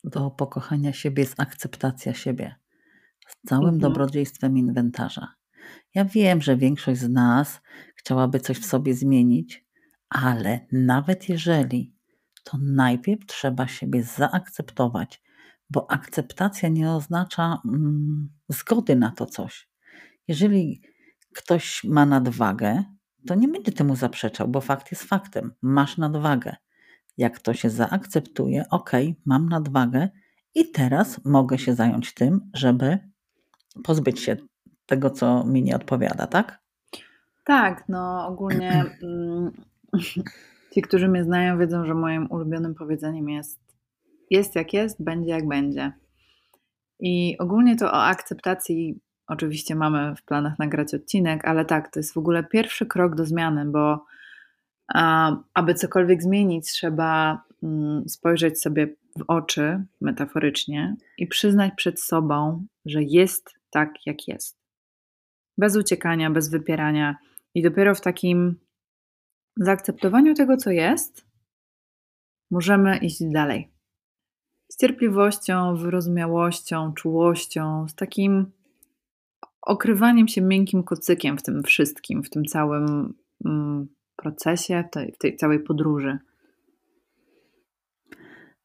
do 0.04 0.30
pokochania 0.30 0.92
siebie 0.92 1.22
jest 1.22 1.40
akceptacja 1.40 2.14
siebie 2.14 2.54
z 3.28 3.48
całym 3.48 3.74
mhm. 3.74 3.80
dobrodziejstwem 3.80 4.58
inwentarza. 4.58 5.34
Ja 5.94 6.04
wiem, 6.04 6.42
że 6.42 6.56
większość 6.56 7.00
z 7.00 7.08
nas 7.08 7.60
chciałaby 7.96 8.40
coś 8.40 8.58
w 8.58 8.66
sobie 8.66 8.94
zmienić, 8.94 9.66
ale 10.08 10.66
nawet 10.72 11.28
jeżeli, 11.28 11.94
to 12.44 12.58
najpierw 12.62 13.26
trzeba 13.26 13.68
siebie 13.68 14.02
zaakceptować, 14.02 15.22
bo 15.70 15.90
akceptacja 15.90 16.68
nie 16.68 16.90
oznacza 16.90 17.62
mm, 17.64 18.28
zgody 18.48 18.96
na 18.96 19.10
to 19.10 19.26
coś. 19.26 19.68
Jeżeli 20.28 20.82
ktoś 21.34 21.84
ma 21.84 22.06
nadwagę, 22.06 22.84
to 23.26 23.34
nie 23.34 23.48
będzie 23.48 23.72
temu 23.72 23.96
zaprzeczał, 23.96 24.48
bo 24.48 24.60
fakt 24.60 24.90
jest 24.90 25.04
faktem. 25.04 25.52
Masz 25.62 25.98
nadwagę. 25.98 26.56
Jak 27.18 27.40
to 27.40 27.54
się 27.54 27.70
zaakceptuje, 27.70 28.64
ok, 28.70 28.90
mam 29.26 29.48
nadwagę 29.48 30.08
i 30.54 30.70
teraz 30.70 31.24
mogę 31.24 31.58
się 31.58 31.74
zająć 31.74 32.14
tym, 32.14 32.50
żeby 32.54 32.98
pozbyć 33.84 34.20
się 34.20 34.36
tego, 34.86 35.10
co 35.10 35.44
mi 35.44 35.62
nie 35.62 35.76
odpowiada, 35.76 36.26
tak? 36.26 36.60
Tak, 37.44 37.84
no 37.88 38.26
ogólnie 38.26 38.84
mm, 39.02 39.52
ci, 40.74 40.82
którzy 40.82 41.08
mnie 41.08 41.24
znają, 41.24 41.58
wiedzą, 41.58 41.86
że 41.86 41.94
moim 41.94 42.26
ulubionym 42.30 42.74
powiedzeniem 42.74 43.28
jest 43.28 43.60
jest 44.30 44.54
jak 44.54 44.72
jest, 44.72 45.04
będzie 45.04 45.30
jak 45.30 45.48
będzie. 45.48 45.92
I 47.00 47.36
ogólnie 47.38 47.76
to 47.76 47.86
o 47.86 48.04
akceptacji 48.04 49.00
oczywiście 49.30 49.74
mamy 49.74 50.16
w 50.16 50.22
planach 50.22 50.58
nagrać 50.58 50.94
odcinek, 50.94 51.44
ale 51.44 51.64
tak, 51.64 51.92
to 51.92 51.98
jest 52.00 52.14
w 52.14 52.18
ogóle 52.18 52.44
pierwszy 52.44 52.86
krok 52.86 53.14
do 53.14 53.26
zmiany, 53.26 53.64
bo 53.64 54.04
a, 54.94 55.36
aby 55.54 55.74
cokolwiek 55.74 56.22
zmienić, 56.22 56.66
trzeba 56.66 57.42
mm, 57.62 58.08
spojrzeć 58.08 58.60
sobie 58.60 58.86
w 59.18 59.24
oczy 59.28 59.84
metaforycznie 60.00 60.96
i 61.18 61.26
przyznać 61.26 61.72
przed 61.76 62.00
sobą, 62.00 62.66
że 62.86 63.02
jest 63.02 63.54
tak, 63.70 63.94
jak 64.06 64.28
jest. 64.28 64.56
Bez 65.58 65.76
uciekania, 65.76 66.30
bez 66.30 66.50
wypierania. 66.50 67.16
I 67.54 67.62
dopiero 67.62 67.94
w 67.94 68.00
takim 68.00 68.56
zaakceptowaniu 69.56 70.34
tego, 70.34 70.56
co 70.56 70.70
jest, 70.70 71.26
możemy 72.50 72.98
iść 72.98 73.22
dalej. 73.22 73.70
Z 74.68 74.76
cierpliwością, 74.76 75.76
wyrozumiałością, 75.76 76.92
czułością, 76.92 77.88
z 77.88 77.94
takim 77.94 78.52
okrywaniem 79.62 80.28
się 80.28 80.40
miękkim 80.42 80.82
kocykiem 80.82 81.38
w 81.38 81.42
tym 81.42 81.62
wszystkim, 81.62 82.22
w 82.22 82.30
tym 82.30 82.44
całym 82.44 83.14
mm, 83.44 83.88
procesie, 84.16 84.84
w 84.88 84.90
tej, 84.90 85.12
w 85.12 85.18
tej 85.18 85.36
całej 85.36 85.60
podróży. 85.60 86.18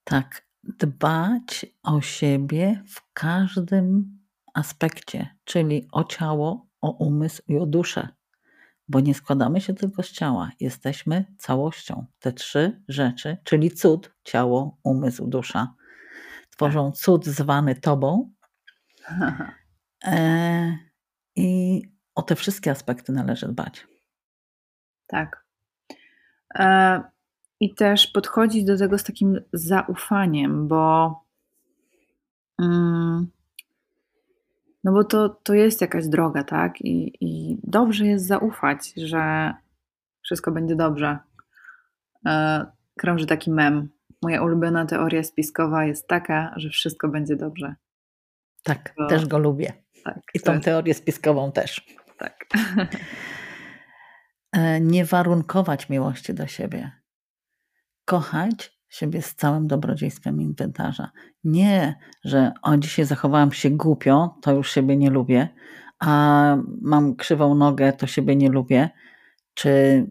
Tak, 0.03 0.45
dbać 0.63 1.65
o 1.84 2.01
siebie 2.01 2.84
w 2.88 3.13
każdym 3.13 4.17
aspekcie, 4.53 5.36
czyli 5.43 5.88
o 5.91 6.03
ciało, 6.03 6.67
o 6.81 6.91
umysł 6.91 7.41
i 7.47 7.58
o 7.58 7.65
duszę, 7.65 8.08
bo 8.88 8.99
nie 8.99 9.13
składamy 9.13 9.62
się 9.62 9.73
tylko 9.73 10.03
z 10.03 10.12
ciała, 10.12 10.51
jesteśmy 10.60 11.25
całością. 11.38 12.05
Te 12.19 12.34
trzy 12.34 12.81
rzeczy, 12.88 13.38
czyli 13.43 13.71
cud, 13.71 14.15
ciało, 14.23 14.77
umysł, 14.84 15.27
dusza, 15.27 15.73
tworzą 16.49 16.91
cud 16.91 17.25
zwany 17.25 17.75
Tobą. 17.75 18.31
E, 20.05 20.77
I 21.36 21.82
o 22.15 22.21
te 22.21 22.36
wszystkie 22.36 22.71
aspekty 22.71 23.12
należy 23.12 23.48
dbać. 23.48 23.88
Tak. 25.08 25.45
E, 26.56 27.02
I 27.60 27.76
też 27.76 28.08
podchodzić 28.08 28.65
do 28.65 28.78
tego 28.78 28.98
z 28.98 29.04
takim 29.04 29.41
zaufaniem, 29.54 30.67
bo 30.67 31.13
mm, 32.62 33.28
no 34.84 34.91
bo 34.91 35.04
to, 35.04 35.30
to 35.30 35.54
jest 35.54 35.82
jakaś 35.82 36.08
droga, 36.08 36.43
tak? 36.43 36.82
I, 36.82 37.13
I 37.21 37.58
dobrze 37.63 38.06
jest 38.06 38.28
zaufać, 38.28 38.93
że 38.95 39.54
wszystko 40.21 40.52
będzie 40.52 40.76
dobrze. 40.76 41.17
E, 42.26 42.65
krąży 42.98 43.26
taki 43.26 43.52
mem. 43.52 43.89
Moja 44.21 44.43
ulubiona 44.43 44.86
teoria 44.86 45.24
spiskowa 45.24 45.86
jest 45.86 46.08
taka, 46.08 46.54
że 46.56 46.69
wszystko 46.69 47.08
będzie 47.08 47.36
dobrze. 47.36 47.76
Tak, 48.63 48.93
to, 48.98 49.08
też 49.08 49.26
go 49.26 49.38
lubię. 49.38 49.85
Tak, 50.06 50.20
I 50.34 50.39
tą 50.39 50.54
jest... 50.54 50.65
teorię 50.65 50.94
spiskową 50.94 51.52
też. 51.52 51.86
Tak. 52.18 52.46
E, 54.52 54.82
nie 54.82 55.06
warunkować 55.06 55.89
miłości 55.89 56.34
do 56.34 56.48
siebie. 56.48 56.91
Kochać 58.06 58.80
siebie 58.89 59.22
z 59.22 59.36
całym 59.36 59.68
dobrodziejstwem 59.68 60.41
inwentarza. 60.41 61.12
Nie, 61.44 61.96
że 62.24 62.52
o 62.62 62.78
dzisiaj 62.78 63.06
zachowałam 63.06 63.52
się 63.52 63.70
głupio, 63.70 64.36
to 64.41 64.52
już 64.52 64.72
siebie 64.72 64.98
nie 64.98 65.10
lubię, 65.10 65.50
a 66.00 66.58
mam 66.82 67.15
krzywą 67.15 67.56
nogę, 67.56 67.94
to 67.94 68.08
siebie 68.08 68.36
nie 68.36 68.50
lubię, 68.50 68.89
czy 69.54 70.06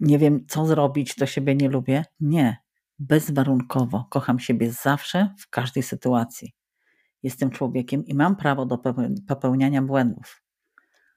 nie 0.00 0.18
wiem 0.18 0.46
co 0.48 0.66
zrobić, 0.66 1.14
to 1.14 1.26
siebie 1.26 1.54
nie 1.54 1.68
lubię. 1.68 2.04
Nie, 2.20 2.56
bezwarunkowo 2.98 4.06
kocham 4.10 4.38
siebie 4.38 4.70
zawsze, 4.72 5.34
w 5.38 5.50
każdej 5.50 5.82
sytuacji. 5.82 6.54
Jestem 7.22 7.50
człowiekiem 7.50 8.04
i 8.06 8.14
mam 8.14 8.36
prawo 8.36 8.66
do 8.66 8.78
popełniania 9.28 9.82
błędów. 9.82 10.42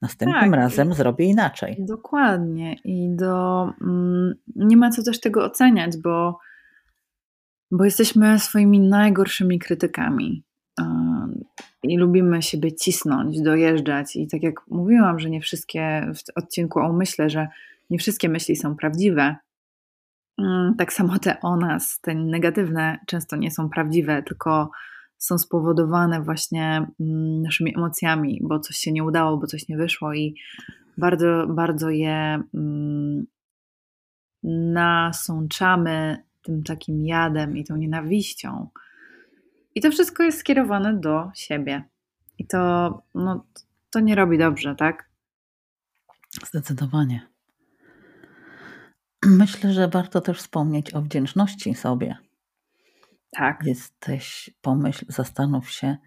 Następnym 0.01 0.51
tak, 0.51 0.59
razem 0.59 0.93
zrobię 0.93 1.25
inaczej. 1.25 1.77
Dokładnie. 1.79 2.75
I 2.83 3.15
do, 3.15 3.69
mm, 3.81 4.33
nie 4.55 4.77
ma 4.77 4.89
co 4.89 5.03
też 5.03 5.19
tego 5.19 5.45
oceniać, 5.45 5.97
bo 5.97 6.39
bo 7.71 7.85
jesteśmy 7.85 8.39
swoimi 8.39 8.79
najgorszymi 8.79 9.59
krytykami 9.59 10.43
i 11.83 11.97
lubimy 11.97 12.41
siebie 12.41 12.75
cisnąć, 12.75 13.41
dojeżdżać. 13.41 14.15
I 14.15 14.27
tak 14.27 14.43
jak 14.43 14.67
mówiłam, 14.67 15.19
że 15.19 15.29
nie 15.29 15.41
wszystkie 15.41 16.11
w 16.15 16.37
odcinku 16.37 16.79
o 16.79 16.93
myślę, 16.93 17.29
że 17.29 17.47
nie 17.89 17.97
wszystkie 17.99 18.29
myśli 18.29 18.55
są 18.55 18.75
prawdziwe, 18.75 19.35
mm, 20.37 20.75
tak 20.77 20.93
samo 20.93 21.19
te 21.19 21.41
o 21.41 21.55
nas, 21.55 21.99
te 22.01 22.15
negatywne, 22.15 22.99
często 23.07 23.35
nie 23.35 23.51
są 23.51 23.69
prawdziwe, 23.69 24.23
tylko 24.23 24.71
są 25.19 25.37
spowodowane 25.37 26.21
właśnie 26.21 26.87
mm, 26.99 27.41
naszymi 27.41 27.75
emocjami, 27.75 28.39
bo 28.43 28.59
coś 28.59 28.77
się 28.77 28.91
nie 28.91 29.03
udało, 29.03 29.37
bo 29.37 29.47
coś 29.47 29.67
nie 29.67 29.77
wyszło 29.77 30.13
i 30.13 30.35
bardzo, 30.97 31.47
bardzo 31.47 31.89
je 31.89 32.43
mm, 32.53 33.25
nasączamy 34.73 36.23
tym 36.41 36.63
takim 36.63 37.05
jadem 37.05 37.57
i 37.57 37.63
tą 37.63 37.75
nienawiścią. 37.75 38.69
I 39.75 39.81
to 39.81 39.91
wszystko 39.91 40.23
jest 40.23 40.39
skierowane 40.39 40.99
do 40.99 41.31
siebie. 41.35 41.83
I 42.37 42.47
to, 42.47 43.03
no, 43.15 43.45
to 43.89 43.99
nie 43.99 44.15
robi 44.15 44.37
dobrze, 44.37 44.75
tak? 44.75 45.09
Zdecydowanie. 46.45 47.27
Myślę, 49.25 49.73
że 49.73 49.87
warto 49.87 50.21
też 50.21 50.37
wspomnieć 50.37 50.93
o 50.93 51.01
wdzięczności 51.01 51.75
sobie. 51.75 52.28
Tak. 53.31 53.63
Jesteś, 53.65 54.49
pomyśl, 54.61 55.05
zastanów 55.09 55.71
się, 55.71 55.97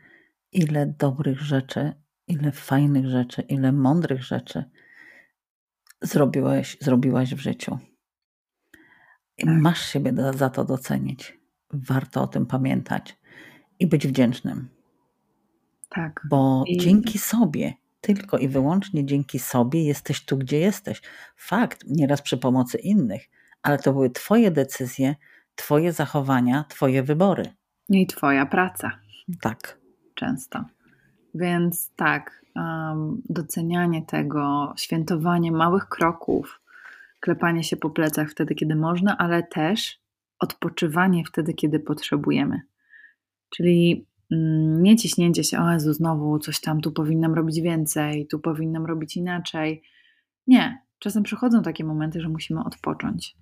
ile 0.53 0.87
dobrych 0.87 1.41
rzeczy, 1.41 1.93
ile 2.29 2.53
fajnych 2.53 3.07
rzeczy, 3.07 3.43
ile 3.43 3.73
mądrych 3.73 4.23
rzeczy 4.23 4.65
zrobiłeś, 6.03 6.77
zrobiłaś 6.81 7.35
w 7.35 7.39
życiu. 7.39 7.79
I 9.39 9.45
Tak. 9.45 9.55
masz 9.61 9.87
siebie 9.93 10.13
za 10.35 10.51
to 10.51 10.65
docenić. 10.65 11.39
Warto 11.71 12.23
o 12.23 12.27
tym 12.27 12.47
pamiętać 12.47 13.17
i 13.79 13.87
być 13.87 14.07
wdzięcznym. 14.07 14.69
Tak. 15.89 16.21
Bo 16.31 16.65
I- 16.67 16.77
dzięki 16.77 17.19
sobie, 17.19 17.75
tylko 18.01 18.39
i 18.39 18.49
wyłącznie 18.49 19.07
dzięki 19.07 19.39
sobie 19.39 19.85
jesteś 19.85 20.25
tu, 20.25 20.39
gdzie 20.39 20.59
jesteś. 20.59 21.03
Fakt, 21.37 21.85
nieraz 21.89 22.23
przy 22.23 22.39
pomocy 22.39 22.79
innych, 22.79 23.23
ale 23.63 23.79
to 23.79 23.93
były 23.93 24.11
Twoje 24.11 24.51
decyzje, 24.51 25.17
Twoje 25.55 25.93
zachowania, 25.93 26.65
Twoje 26.69 27.03
wybory. 27.03 27.43
I 27.89 28.07
twoja 28.07 28.47
praca 28.47 28.91
Tak. 29.41 29.79
często. 30.15 30.65
Więc 31.35 31.91
tak, 31.97 32.45
um, 32.57 33.23
docenianie 33.29 34.03
tego, 34.03 34.75
świętowanie 34.77 35.53
małych 35.53 35.89
kroków, 35.89 36.61
klepanie 37.21 37.65
się 37.65 37.77
po 37.77 37.91
plecach 37.91 38.31
wtedy, 38.31 38.55
kiedy 38.55 38.77
można, 38.77 39.19
ale 39.19 39.43
też 39.43 40.01
odpoczywanie 40.39 41.25
wtedy, 41.25 41.55
kiedy 41.55 41.81
potrzebujemy. 41.81 42.61
Czyli 43.51 44.07
mm, 44.33 44.83
nie 44.83 44.97
ciśnięcie 44.97 45.45
się, 45.45 45.61
o 45.61 45.73
Jezu, 45.73 45.93
znowu 45.93 46.39
coś 46.39 46.61
tam, 46.61 46.81
tu 46.81 46.93
powinnam 46.93 47.35
robić 47.35 47.61
więcej, 47.61 48.27
tu 48.27 48.39
powinnam 48.39 48.87
robić 48.87 49.17
inaczej. 49.17 49.83
Nie, 50.47 50.83
czasem 50.99 51.23
przychodzą 51.23 51.63
takie 51.63 51.85
momenty, 51.85 52.21
że 52.21 52.29
musimy 52.29 52.65
odpocząć. 52.65 53.37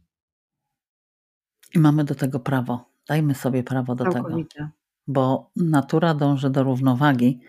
I 1.74 1.78
mamy 1.78 2.04
do 2.04 2.14
tego 2.14 2.40
prawo. 2.40 2.90
Dajmy 3.08 3.34
sobie 3.34 3.62
prawo 3.62 3.94
do 3.94 4.04
tego. 4.04 4.14
Całkowicie. 4.14 4.70
Bo 5.06 5.50
natura 5.56 6.14
dąży 6.14 6.50
do 6.50 6.62
równowagi 6.62 7.40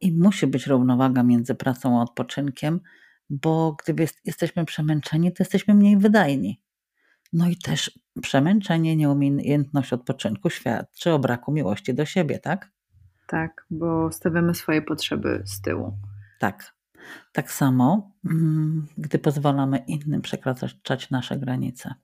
i 0.00 0.12
musi 0.12 0.46
być 0.46 0.66
równowaga 0.66 1.22
między 1.22 1.54
pracą 1.54 2.00
a 2.00 2.02
odpoczynkiem, 2.02 2.80
bo 3.30 3.76
gdyby 3.82 4.02
jest, 4.02 4.20
jesteśmy 4.24 4.64
przemęczeni, 4.64 5.32
to 5.32 5.36
jesteśmy 5.38 5.74
mniej 5.74 5.98
wydajni. 5.98 6.60
No 7.32 7.48
i 7.48 7.56
też 7.56 8.00
przemęczenie, 8.22 8.96
nieumiejętność 8.96 9.92
odpoczynku 9.92 10.50
świadczy 10.50 11.12
o 11.12 11.18
braku 11.18 11.52
miłości 11.52 11.94
do 11.94 12.04
siebie, 12.04 12.38
tak? 12.38 12.70
Tak, 13.26 13.66
bo 13.70 14.12
stawiamy 14.12 14.54
swoje 14.54 14.82
potrzeby 14.82 15.42
z 15.44 15.60
tyłu. 15.60 15.98
Tak. 16.38 16.74
Tak 17.32 17.52
samo, 17.52 18.12
mm, 18.24 18.86
gdy 18.98 19.18
pozwalamy 19.18 19.78
innym 19.78 20.22
przekraczać 20.22 21.10
nasze 21.10 21.38
granice. 21.38 21.94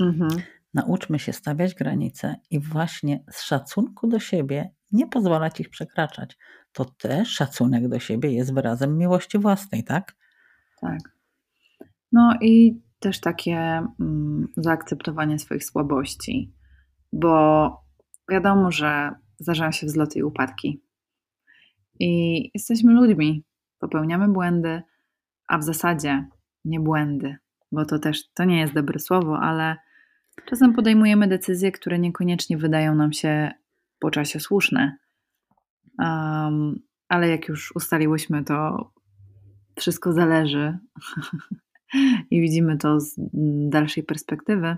Mhm. 0.00 0.30
Nauczmy 0.74 1.18
się 1.18 1.32
stawiać 1.32 1.74
granice 1.74 2.36
i 2.50 2.60
właśnie 2.60 3.24
z 3.30 3.42
szacunku 3.42 4.08
do 4.08 4.18
siebie 4.18 4.70
nie 4.92 5.06
pozwalać 5.06 5.60
ich 5.60 5.70
przekraczać. 5.70 6.38
To 6.72 6.84
też 6.84 7.28
szacunek 7.28 7.88
do 7.88 7.98
siebie 7.98 8.32
jest 8.32 8.54
wyrazem 8.54 8.98
miłości 8.98 9.38
własnej, 9.38 9.84
tak? 9.84 10.16
Tak. 10.80 10.98
No 12.12 12.34
i 12.40 12.82
też 12.98 13.20
takie 13.20 13.56
mm, 14.00 14.48
zaakceptowanie 14.56 15.38
swoich 15.38 15.64
słabości, 15.64 16.54
bo 17.12 17.66
wiadomo, 18.30 18.70
że 18.70 19.10
zdarzają 19.38 19.72
się 19.72 19.86
wzloty 19.86 20.18
i 20.18 20.22
upadki. 20.22 20.82
I 22.00 22.50
jesteśmy 22.54 22.92
ludźmi, 22.92 23.44
popełniamy 23.78 24.28
błędy, 24.28 24.82
a 25.48 25.58
w 25.58 25.62
zasadzie 25.62 26.26
nie 26.64 26.80
błędy, 26.80 27.36
bo 27.72 27.84
to 27.84 27.98
też 27.98 28.32
to 28.34 28.44
nie 28.44 28.60
jest 28.60 28.74
dobre 28.74 28.98
słowo, 28.98 29.38
ale 29.38 29.76
czasem 30.44 30.74
podejmujemy 30.74 31.28
decyzje, 31.28 31.72
które 31.72 31.98
niekoniecznie 31.98 32.58
wydają 32.58 32.94
nam 32.94 33.12
się 33.12 33.50
po 33.98 34.10
czasie 34.10 34.40
słuszne. 34.40 34.96
Um, 35.98 36.82
ale 37.08 37.28
jak 37.28 37.48
już 37.48 37.72
ustaliłyśmy, 37.76 38.44
to 38.44 38.90
wszystko 39.76 40.12
zależy 40.12 40.78
i 42.30 42.40
widzimy 42.40 42.78
to 42.78 43.00
z 43.00 43.14
dalszej 43.68 44.02
perspektywy. 44.02 44.76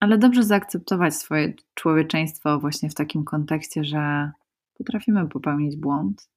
Ale 0.00 0.18
dobrze 0.18 0.42
zaakceptować 0.42 1.14
swoje 1.14 1.54
człowieczeństwo 1.74 2.58
właśnie 2.58 2.90
w 2.90 2.94
takim 2.94 3.24
kontekście, 3.24 3.84
że 3.84 4.30
potrafimy 4.74 5.28
popełnić 5.28 5.76
błąd. 5.76 6.28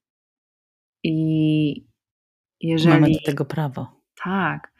I 1.03 1.85
jeżeli. 2.61 3.01
Mamy 3.01 3.13
do 3.13 3.25
tego 3.25 3.45
prawo. 3.45 4.01
Tak. 4.23 4.71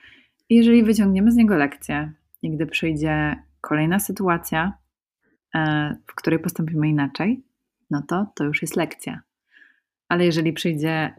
Jeżeli 0.49 0.83
wyciągniemy 0.83 1.31
z 1.31 1.35
niego 1.35 1.57
lekcję 1.57 2.13
i 2.41 2.51
gdy 2.51 2.65
przyjdzie 2.65 3.43
kolejna 3.61 3.99
sytuacja, 3.99 4.73
e, 5.55 5.95
w 6.07 6.15
której 6.15 6.39
postąpimy 6.39 6.87
inaczej, 6.89 7.43
no 7.89 8.01
to 8.07 8.25
to 8.35 8.43
już 8.43 8.61
jest 8.61 8.75
lekcja. 8.75 9.21
Ale 10.09 10.25
jeżeli 10.25 10.53
przyjdzie 10.53 11.15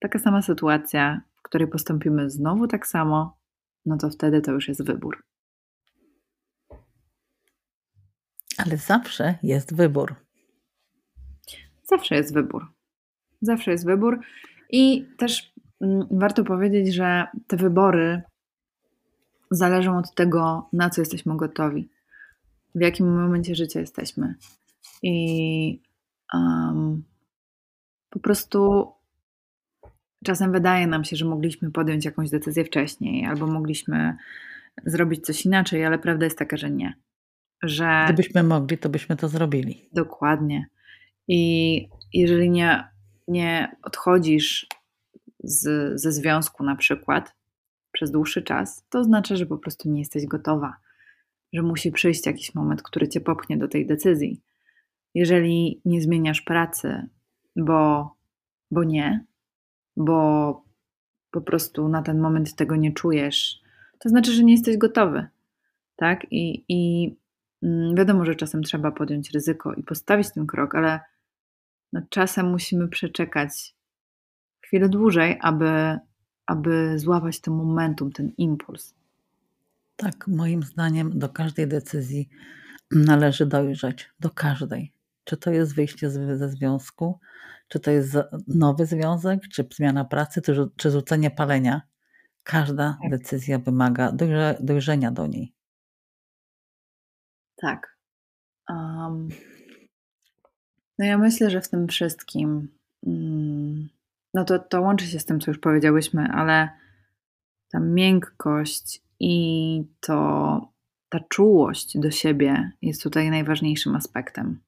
taka 0.00 0.18
sama 0.18 0.42
sytuacja, 0.42 1.20
w 1.38 1.42
której 1.42 1.68
postąpimy 1.68 2.30
znowu 2.30 2.66
tak 2.66 2.86
samo, 2.86 3.38
no 3.86 3.96
to 3.96 4.10
wtedy 4.10 4.40
to 4.40 4.52
już 4.52 4.68
jest 4.68 4.84
wybór. 4.84 5.24
Ale 8.58 8.76
zawsze 8.76 9.34
jest 9.42 9.76
wybór. 9.76 10.14
Zawsze 11.82 12.14
jest 12.14 12.34
wybór. 12.34 12.66
Zawsze 13.40 13.70
jest 13.70 13.86
wybór. 13.86 14.20
I 14.70 15.06
też 15.18 15.52
mm, 15.80 16.06
warto 16.10 16.44
powiedzieć, 16.44 16.94
że 16.94 17.26
te 17.46 17.56
wybory 17.56 18.22
zależą 19.50 19.98
od 19.98 20.14
tego, 20.14 20.68
na 20.72 20.90
co 20.90 21.00
jesteśmy 21.00 21.36
gotowi, 21.36 21.88
w 22.74 22.80
jakim 22.80 23.20
momencie 23.22 23.54
życia 23.54 23.80
jesteśmy. 23.80 24.34
I 25.02 25.82
um, 26.34 27.04
po 28.10 28.18
prostu 28.18 28.92
czasem 30.24 30.52
wydaje 30.52 30.86
nam 30.86 31.04
się, 31.04 31.16
że 31.16 31.24
mogliśmy 31.24 31.70
podjąć 31.70 32.04
jakąś 32.04 32.30
decyzję 32.30 32.64
wcześniej, 32.64 33.26
albo 33.26 33.46
mogliśmy 33.46 34.16
zrobić 34.86 35.26
coś 35.26 35.46
inaczej, 35.46 35.84
ale 35.84 35.98
prawda 35.98 36.24
jest 36.24 36.38
taka, 36.38 36.56
że 36.56 36.70
nie. 36.70 36.94
Że 37.62 38.04
Gdybyśmy 38.04 38.42
mogli, 38.42 38.78
to 38.78 38.88
byśmy 38.88 39.16
to 39.16 39.28
zrobili. 39.28 39.88
Dokładnie. 39.92 40.66
I 41.28 41.88
jeżeli 42.12 42.50
nie, 42.50 42.88
nie 43.28 43.76
odchodzisz 43.82 44.66
z, 45.44 45.92
ze 46.00 46.12
związku 46.12 46.64
na 46.64 46.76
przykład 46.76 47.37
przez 47.98 48.10
dłuższy 48.10 48.42
czas, 48.42 48.84
to 48.88 48.98
oznacza, 48.98 49.36
że 49.36 49.46
po 49.46 49.58
prostu 49.58 49.90
nie 49.90 49.98
jesteś 49.98 50.26
gotowa, 50.26 50.76
że 51.52 51.62
musi 51.62 51.92
przyjść 51.92 52.26
jakiś 52.26 52.54
moment, 52.54 52.82
który 52.82 53.08
cię 53.08 53.20
popchnie 53.20 53.56
do 53.56 53.68
tej 53.68 53.86
decyzji. 53.86 54.40
Jeżeli 55.14 55.80
nie 55.84 56.02
zmieniasz 56.02 56.42
pracy, 56.42 57.08
bo, 57.56 58.10
bo 58.70 58.84
nie, 58.84 59.24
bo 59.96 60.64
po 61.30 61.40
prostu 61.40 61.88
na 61.88 62.02
ten 62.02 62.20
moment 62.20 62.54
tego 62.54 62.76
nie 62.76 62.92
czujesz, 62.92 63.60
to 63.98 64.08
znaczy, 64.08 64.32
że 64.32 64.44
nie 64.44 64.52
jesteś 64.52 64.76
gotowy. 64.76 65.26
Tak? 65.96 66.26
I, 66.30 66.64
i 66.68 67.14
mm, 67.62 67.94
wiadomo, 67.94 68.24
że 68.24 68.34
czasem 68.34 68.62
trzeba 68.62 68.90
podjąć 68.90 69.30
ryzyko 69.30 69.74
i 69.74 69.82
postawić 69.82 70.32
ten 70.32 70.46
krok, 70.46 70.74
ale 70.74 71.00
no, 71.92 72.00
czasem 72.10 72.50
musimy 72.50 72.88
przeczekać 72.88 73.74
chwilę 74.60 74.88
dłużej, 74.88 75.38
aby, 75.40 75.98
aby 76.48 76.98
złapać 76.98 77.40
ten 77.40 77.54
momentum, 77.54 78.12
ten 78.12 78.32
impuls. 78.36 78.94
Tak, 79.96 80.26
moim 80.28 80.62
zdaniem 80.62 81.18
do 81.18 81.28
każdej 81.28 81.68
decyzji 81.68 82.28
należy 82.90 83.46
dojrzeć. 83.46 84.10
Do 84.20 84.30
każdej. 84.30 84.92
Czy 85.24 85.36
to 85.36 85.50
jest 85.50 85.74
wyjście 85.74 86.10
ze 86.10 86.48
związku, 86.48 87.18
czy 87.68 87.80
to 87.80 87.90
jest 87.90 88.16
nowy 88.46 88.86
związek, 88.86 89.48
czy 89.48 89.68
zmiana 89.76 90.04
pracy, 90.04 90.42
czy, 90.42 90.68
czy 90.76 90.90
rzucenie 90.90 91.30
palenia. 91.30 91.82
Każda 92.44 92.98
Tak. 93.02 93.10
decyzja 93.10 93.58
wymaga 93.58 94.12
dojrze, 94.12 94.56
dojrzenia 94.60 95.10
do 95.10 95.26
niej. 95.26 95.52
Tak. 97.56 97.96
Um, 98.68 99.28
no 100.98 101.04
ja 101.04 101.18
myślę, 101.18 101.50
że 101.50 101.60
w 101.60 101.68
tym 101.68 101.88
wszystkim, 101.88 102.68
mm, 103.06 103.88
no 104.38 104.44
to, 104.44 104.58
to 104.58 104.80
łączy 104.80 105.06
się 105.06 105.18
z 105.18 105.24
tym, 105.24 105.40
co 105.40 105.50
już 105.50 105.58
powiedziałyśmy, 105.58 106.28
ale 106.32 106.68
ta 107.70 107.80
miękkość 107.80 109.02
i 109.20 109.84
to, 110.00 110.72
ta 111.08 111.20
czułość 111.20 111.98
do 111.98 112.10
siebie 112.10 112.70
jest 112.82 113.02
tutaj 113.02 113.30
najważniejszym 113.30 113.96
aspektem. 113.96 114.60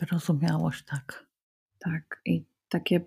Wyrozumiałość, 0.00 0.84
tak. 0.84 1.26
Tak. 1.78 2.20
I 2.24 2.44
takie 2.68 3.00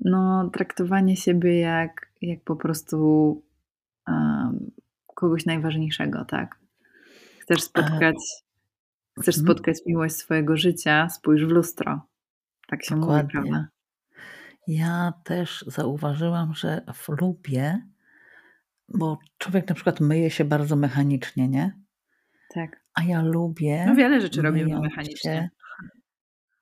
no, 0.00 0.50
traktowanie 0.52 1.16
siebie 1.16 1.58
jak, 1.58 2.12
jak 2.22 2.44
po 2.44 2.56
prostu 2.56 2.98
um, 4.06 4.70
kogoś 5.14 5.46
najważniejszego, 5.46 6.24
tak? 6.24 6.58
Chcesz 7.40 7.62
spotkać, 7.62 8.16
e, 9.18 9.22
chcesz 9.22 9.38
mhm. 9.38 9.56
spotkać 9.56 9.76
miłość 9.86 10.14
swojego 10.14 10.56
życia, 10.56 11.08
spójrz 11.08 11.44
w 11.44 11.48
lustro. 11.48 12.00
Tak 12.68 12.84
się 12.84 13.00
Dokładnie. 13.00 13.22
mówi, 13.22 13.32
prawda? 13.32 13.77
Ja 14.68 15.12
też 15.24 15.64
zauważyłam, 15.68 16.54
że 16.54 16.84
w 16.94 17.08
lubie 17.08 17.80
bo 18.88 19.18
człowiek 19.38 19.68
na 19.68 19.74
przykład 19.74 20.00
myje 20.00 20.30
się 20.30 20.44
bardzo 20.44 20.76
mechanicznie, 20.76 21.48
nie? 21.48 21.72
Tak. 22.54 22.80
A 22.94 23.02
ja 23.02 23.22
lubię. 23.22 23.84
No 23.86 23.94
wiele 23.94 24.20
rzeczy 24.20 24.42
robimy 24.42 24.80
mechanicznie. 24.80 25.32
Się, 25.32 25.48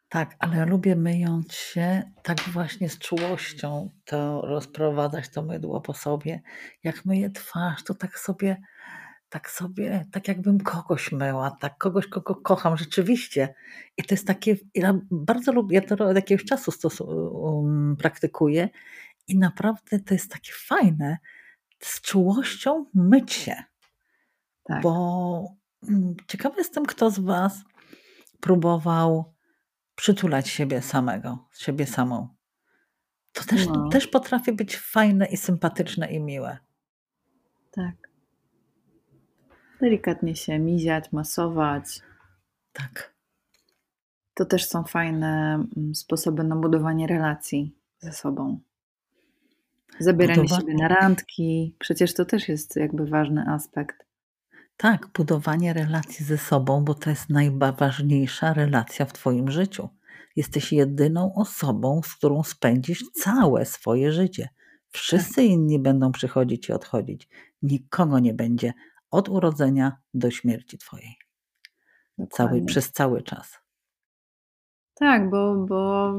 tak, 0.08 0.36
ale 0.38 0.56
ja 0.56 0.64
lubię 0.64 0.96
myjąc 0.96 1.52
się 1.54 2.02
tak 2.22 2.40
właśnie 2.40 2.88
z 2.88 2.98
czułością 2.98 3.90
to 4.04 4.40
rozprowadzać 4.40 5.28
to 5.28 5.42
mydło 5.42 5.80
po 5.80 5.94
sobie. 5.94 6.42
Jak 6.84 7.04
myję 7.04 7.30
twarz, 7.30 7.84
to 7.84 7.94
tak 7.94 8.18
sobie, 8.18 8.56
tak 9.36 9.50
sobie, 9.50 10.04
tak 10.12 10.28
jakbym 10.28 10.60
kogoś 10.60 11.12
myła, 11.12 11.50
tak 11.50 11.78
kogoś, 11.78 12.06
kogo 12.06 12.34
kocham 12.34 12.76
rzeczywiście. 12.76 13.54
I 13.96 14.02
to 14.02 14.14
jest 14.14 14.26
takie, 14.26 14.56
ja 14.74 15.00
bardzo 15.10 15.52
lubię, 15.52 15.74
ja 15.74 15.96
to 15.96 16.08
od 16.08 16.16
jakiegoś 16.16 16.44
czasu 16.44 16.70
stosu, 16.70 17.04
um, 17.04 17.96
praktykuję 17.98 18.68
i 19.28 19.38
naprawdę 19.38 20.00
to 20.00 20.14
jest 20.14 20.32
takie 20.32 20.52
fajne, 20.52 21.18
z 21.80 22.00
czułością 22.00 22.86
myć 22.94 23.32
się. 23.32 23.56
Tak. 24.64 24.82
Bo 24.82 25.54
ciekawa 26.28 26.56
jestem, 26.58 26.86
kto 26.86 27.10
z 27.10 27.18
Was 27.18 27.64
próbował 28.40 29.34
przytulać 29.94 30.48
siebie 30.48 30.82
samego, 30.82 31.48
siebie 31.54 31.86
samą. 31.86 32.28
To 33.32 33.44
też, 33.44 33.66
no. 33.66 33.88
też 33.88 34.06
potrafi 34.06 34.52
być 34.52 34.76
fajne 34.76 35.26
i 35.26 35.36
sympatyczne 35.36 36.06
i 36.12 36.20
miłe. 36.20 36.58
Tak. 37.70 38.05
Delikatnie 39.80 40.36
się 40.36 40.58
miziać, 40.58 41.12
masować. 41.12 42.00
Tak. 42.72 43.14
To 44.34 44.44
też 44.44 44.68
są 44.68 44.84
fajne 44.84 45.54
mm, 45.76 45.94
sposoby 45.94 46.44
na 46.44 46.56
budowanie 46.56 47.06
relacji 47.06 47.76
ze 47.98 48.12
sobą. 48.12 48.60
Zabieranie 49.98 50.42
Budowa... 50.42 50.60
siebie 50.60 50.74
na 50.74 50.88
randki, 50.88 51.76
przecież 51.78 52.14
to 52.14 52.24
też 52.24 52.48
jest 52.48 52.76
jakby 52.76 53.06
ważny 53.06 53.44
aspekt. 53.48 54.06
Tak, 54.76 55.08
budowanie 55.14 55.72
relacji 55.72 56.24
ze 56.24 56.38
sobą, 56.38 56.84
bo 56.84 56.94
to 56.94 57.10
jest 57.10 57.30
najważniejsza 57.30 58.52
relacja 58.52 59.06
w 59.06 59.12
Twoim 59.12 59.50
życiu. 59.50 59.88
Jesteś 60.36 60.72
jedyną 60.72 61.34
osobą, 61.34 62.00
z 62.04 62.14
którą 62.14 62.42
spędzisz 62.42 63.04
całe 63.12 63.64
swoje 63.64 64.12
życie. 64.12 64.48
Wszyscy 64.88 65.34
tak. 65.34 65.44
inni 65.44 65.78
będą 65.78 66.12
przychodzić 66.12 66.68
i 66.68 66.72
odchodzić. 66.72 67.28
Nikogo 67.62 68.18
nie 68.18 68.34
będzie 68.34 68.72
od 69.16 69.28
urodzenia 69.28 69.96
do 70.14 70.30
śmierci 70.30 70.78
Twojej. 70.78 71.16
Cały, 72.30 72.64
przez 72.64 72.92
cały 72.92 73.22
czas. 73.22 73.58
Tak, 74.94 75.30
bo, 75.30 75.54
bo 75.68 76.12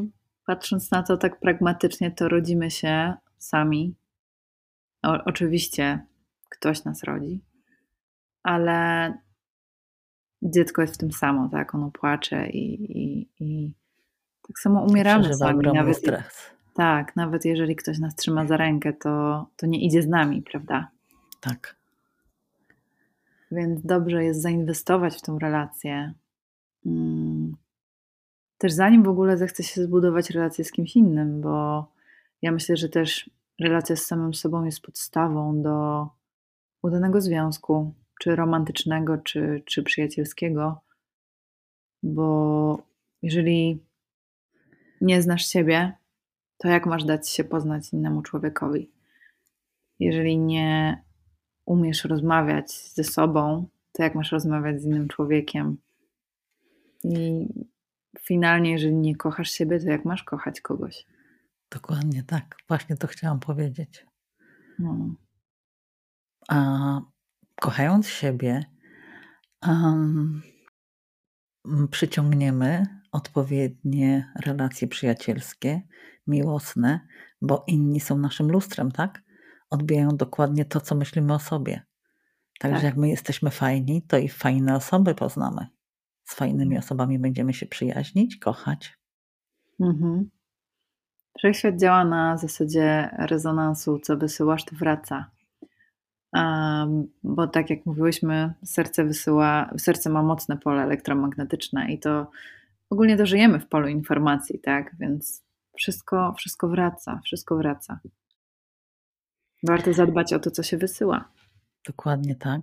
patrząc 0.46 0.92
na 0.92 1.04
to 1.04 1.18
tak 1.18 1.40
pragmatycznie, 1.40 2.12
to 2.12 2.30
rodzimy 2.30 2.72
się 2.72 3.14
sami. 3.38 3.96
O, 5.04 5.18
oczywiście 5.26 6.06
ktoś 6.50 6.84
nas 6.84 7.04
rodzi, 7.04 7.42
ale 8.44 9.14
dziecko 10.42 10.82
jest 10.82 10.94
w 10.94 10.98
tym 10.98 11.12
samo, 11.12 11.50
tak? 11.50 11.76
Ono 11.76 11.92
płacze 11.92 12.50
i, 12.50 12.98
i, 12.98 13.30
i 13.40 13.74
tak 14.48 14.60
samo 14.60 14.84
umieramy 14.84 15.34
sami. 15.34 15.68
Nawet, 15.74 15.98
stres. 15.98 16.52
Tak, 16.74 17.16
nawet 17.16 17.46
jeżeli 17.46 17.76
ktoś 17.76 18.00
nas 18.00 18.16
trzyma 18.16 18.48
za 18.48 18.58
rękę, 18.58 18.94
to, 18.94 19.46
to 19.56 19.68
nie 19.68 19.86
idzie 19.86 20.02
z 20.02 20.08
nami, 20.08 20.42
prawda? 20.42 20.88
Tak. 21.42 21.78
Więc 23.52 23.86
dobrze 23.86 24.24
jest 24.24 24.42
zainwestować 24.42 25.18
w 25.18 25.22
tą 25.22 25.40
relację. 25.40 26.14
Mm. 26.86 27.56
Też 28.58 28.74
zanim 28.74 29.04
w 29.04 29.10
ogóle 29.10 29.38
zechce 29.38 29.64
się 29.64 29.84
zbudować 29.84 30.30
relację 30.30 30.66
z 30.66 30.72
kimś 30.72 30.96
innym, 30.96 31.42
bo 31.42 31.88
ja 32.42 32.52
myślę, 32.52 32.78
że 32.78 32.90
też 32.90 33.30
relacja 33.60 33.96
z 33.96 34.06
samym 34.06 34.34
sobą 34.34 34.64
jest 34.64 34.82
podstawą 34.82 35.62
do 35.62 36.08
udanego 36.84 37.22
związku, 37.22 37.94
czy 38.20 38.36
romantycznego, 38.36 39.18
czy, 39.18 39.64
czy 39.66 39.84
przyjacielskiego, 39.84 40.82
bo 42.04 42.78
jeżeli 43.22 43.84
nie 45.02 45.22
znasz 45.22 45.48
siebie, 45.48 45.94
to 46.58 46.68
jak 46.68 46.86
masz 46.86 47.04
dać 47.04 47.30
się 47.30 47.44
poznać 47.44 47.94
innemu 47.94 48.22
człowiekowi? 48.22 48.92
Jeżeli 50.00 50.38
nie 50.38 51.04
umiesz 51.68 52.04
rozmawiać 52.04 52.72
ze 52.72 53.04
sobą, 53.04 53.68
to 53.92 54.04
jak 54.04 54.16
masz 54.16 54.32
rozmawiać 54.32 54.82
z 54.82 54.86
innym 54.86 55.08
człowiekiem? 55.08 55.78
I 57.04 57.48
finalnie, 58.20 58.72
jeżeli 58.72 58.96
nie 58.96 59.16
kochasz 59.16 59.52
siebie, 59.52 59.80
to 59.80 59.90
jak 59.90 60.06
masz 60.06 60.24
kochać 60.24 60.62
kogoś? 60.62 61.06
Dokładnie 61.72 62.24
tak. 62.24 62.56
Właśnie 62.68 62.98
to 62.98 63.08
chciałam 63.08 63.40
powiedzieć. 63.40 64.06
No. 64.80 65.16
A 66.50 67.02
kochając 67.62 68.08
siebie, 68.08 68.66
um, 69.68 70.42
przyciągniemy 71.92 72.86
odpowiednie 73.12 74.34
relacje 74.46 74.88
przyjacielskie, 74.88 75.82
miłosne, 76.28 77.08
bo 77.42 77.64
inni 77.68 78.00
są 78.00 78.18
naszym 78.18 78.52
lustrem, 78.52 78.92
tak? 78.92 79.27
Odbijają 79.70 80.10
dokładnie 80.10 80.66
to, 80.66 80.82
co 80.82 80.96
myślimy 80.96 81.34
o 81.34 81.40
sobie. 81.40 81.82
Także 82.60 82.78
tak. 82.78 82.84
jak 82.84 82.98
my 82.98 83.10
jesteśmy 83.10 83.52
fajni, 83.52 84.02
to 84.02 84.18
i 84.18 84.30
fajne 84.30 84.76
osoby 84.76 85.16
poznamy. 85.16 85.68
Z 86.24 86.36
fajnymi 86.36 86.76
mhm. 86.76 86.80
osobami 86.80 87.20
będziemy 87.20 87.54
się 87.54 87.66
przyjaźnić, 87.66 88.38
kochać. 88.38 88.98
Mhm. 89.80 90.30
Wszechświat 91.38 91.80
działa 91.80 92.06
na 92.06 92.38
zasadzie 92.38 93.10
rezonansu, 93.18 94.00
co 94.00 94.18
wysyłasz, 94.18 94.66
to 94.66 94.76
wraca. 94.76 95.32
Bo 97.24 97.48
tak 97.48 97.70
jak 97.70 97.86
mówiłyśmy, 97.86 98.54
serce 98.66 99.06
wysyła, 99.06 99.70
serce 99.78 100.10
ma 100.10 100.24
mocne 100.24 100.58
pole 100.58 100.84
elektromagnetyczne 100.84 101.92
i 101.92 102.00
to 102.00 102.32
ogólnie 102.90 103.18
to 103.18 103.26
żyjemy 103.26 103.60
w 103.60 103.68
polu 103.68 103.88
informacji, 103.88 104.60
tak? 104.60 104.96
Więc 105.00 105.44
wszystko, 105.78 106.34
wszystko 106.38 106.68
wraca, 106.68 107.22
wszystko 107.24 107.58
wraca. 107.58 108.00
Warto 109.64 109.94
zadbać 109.94 110.34
o 110.34 110.40
to, 110.40 110.52
co 110.52 110.64
się 110.64 110.78
wysyła. 110.78 111.32
Dokładnie 111.88 112.36
tak. 112.36 112.62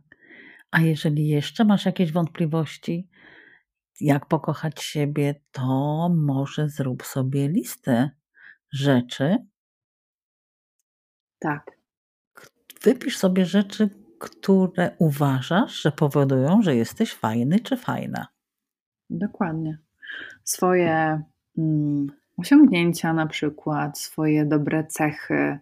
A 0.70 0.80
jeżeli 0.80 1.28
jeszcze 1.28 1.64
masz 1.64 1.87
jakieś 1.87 2.12
wątpliwości, 2.12 3.09
jak 4.00 4.26
pokochać 4.26 4.83
siebie, 4.83 5.35
to 5.52 6.09
może 6.16 6.68
zrób 6.68 7.02
sobie 7.02 7.48
listę 7.48 8.11
rzeczy. 8.72 9.37
Tak. 11.38 11.70
Wypisz 12.83 13.16
sobie 13.16 13.46
rzeczy, 13.46 13.90
które 14.18 14.96
uważasz, 14.98 15.83
że 15.83 15.92
powodują, 15.92 16.62
że 16.62 16.76
jesteś 16.76 17.14
fajny 17.14 17.61
czy 17.61 17.76
fajna. 17.76 18.26
Dokładnie. 19.11 19.78
Swoje 20.44 21.22
mm, 21.59 22.07
osiągnięcia, 22.37 23.12
na 23.12 23.26
przykład, 23.26 23.98
swoje 23.98 24.44
dobre 24.44 24.85
cechy, 24.85 25.59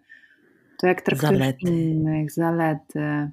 to 0.82 0.86
jak 0.86 1.02
traktujesz 1.02 1.38
zalety. 1.38 1.66
innych, 1.66 2.32
zalety. 2.32 3.30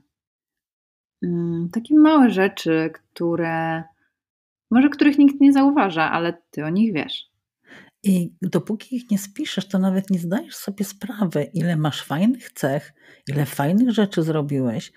Mm, 1.24 1.70
takie 1.72 1.96
małe 1.96 2.30
rzeczy, 2.30 2.92
które 2.94 3.84
może 4.72 4.90
których 4.90 5.18
nikt 5.18 5.42
nie 5.42 5.54
zauważa, 5.54 6.12
ale 6.12 6.42
ty 6.52 6.66
o 6.66 6.70
nich 6.70 6.94
wiesz. 6.94 7.30
I 8.04 8.34
dopóki 8.42 8.96
ich 8.96 9.12
nie 9.12 9.18
spiszesz, 9.18 9.68
to 9.68 9.80
nawet 9.80 10.10
nie 10.10 10.20
zdajesz 10.20 10.56
sobie 10.56 10.86
sprawy, 10.86 11.44
ile 11.54 11.76
masz 11.76 12.04
fajnych 12.04 12.52
cech, 12.52 12.94
ile 13.28 13.46
fajnych 13.46 13.92
rzeczy 13.92 14.24
zrobiłeś, 14.24 14.92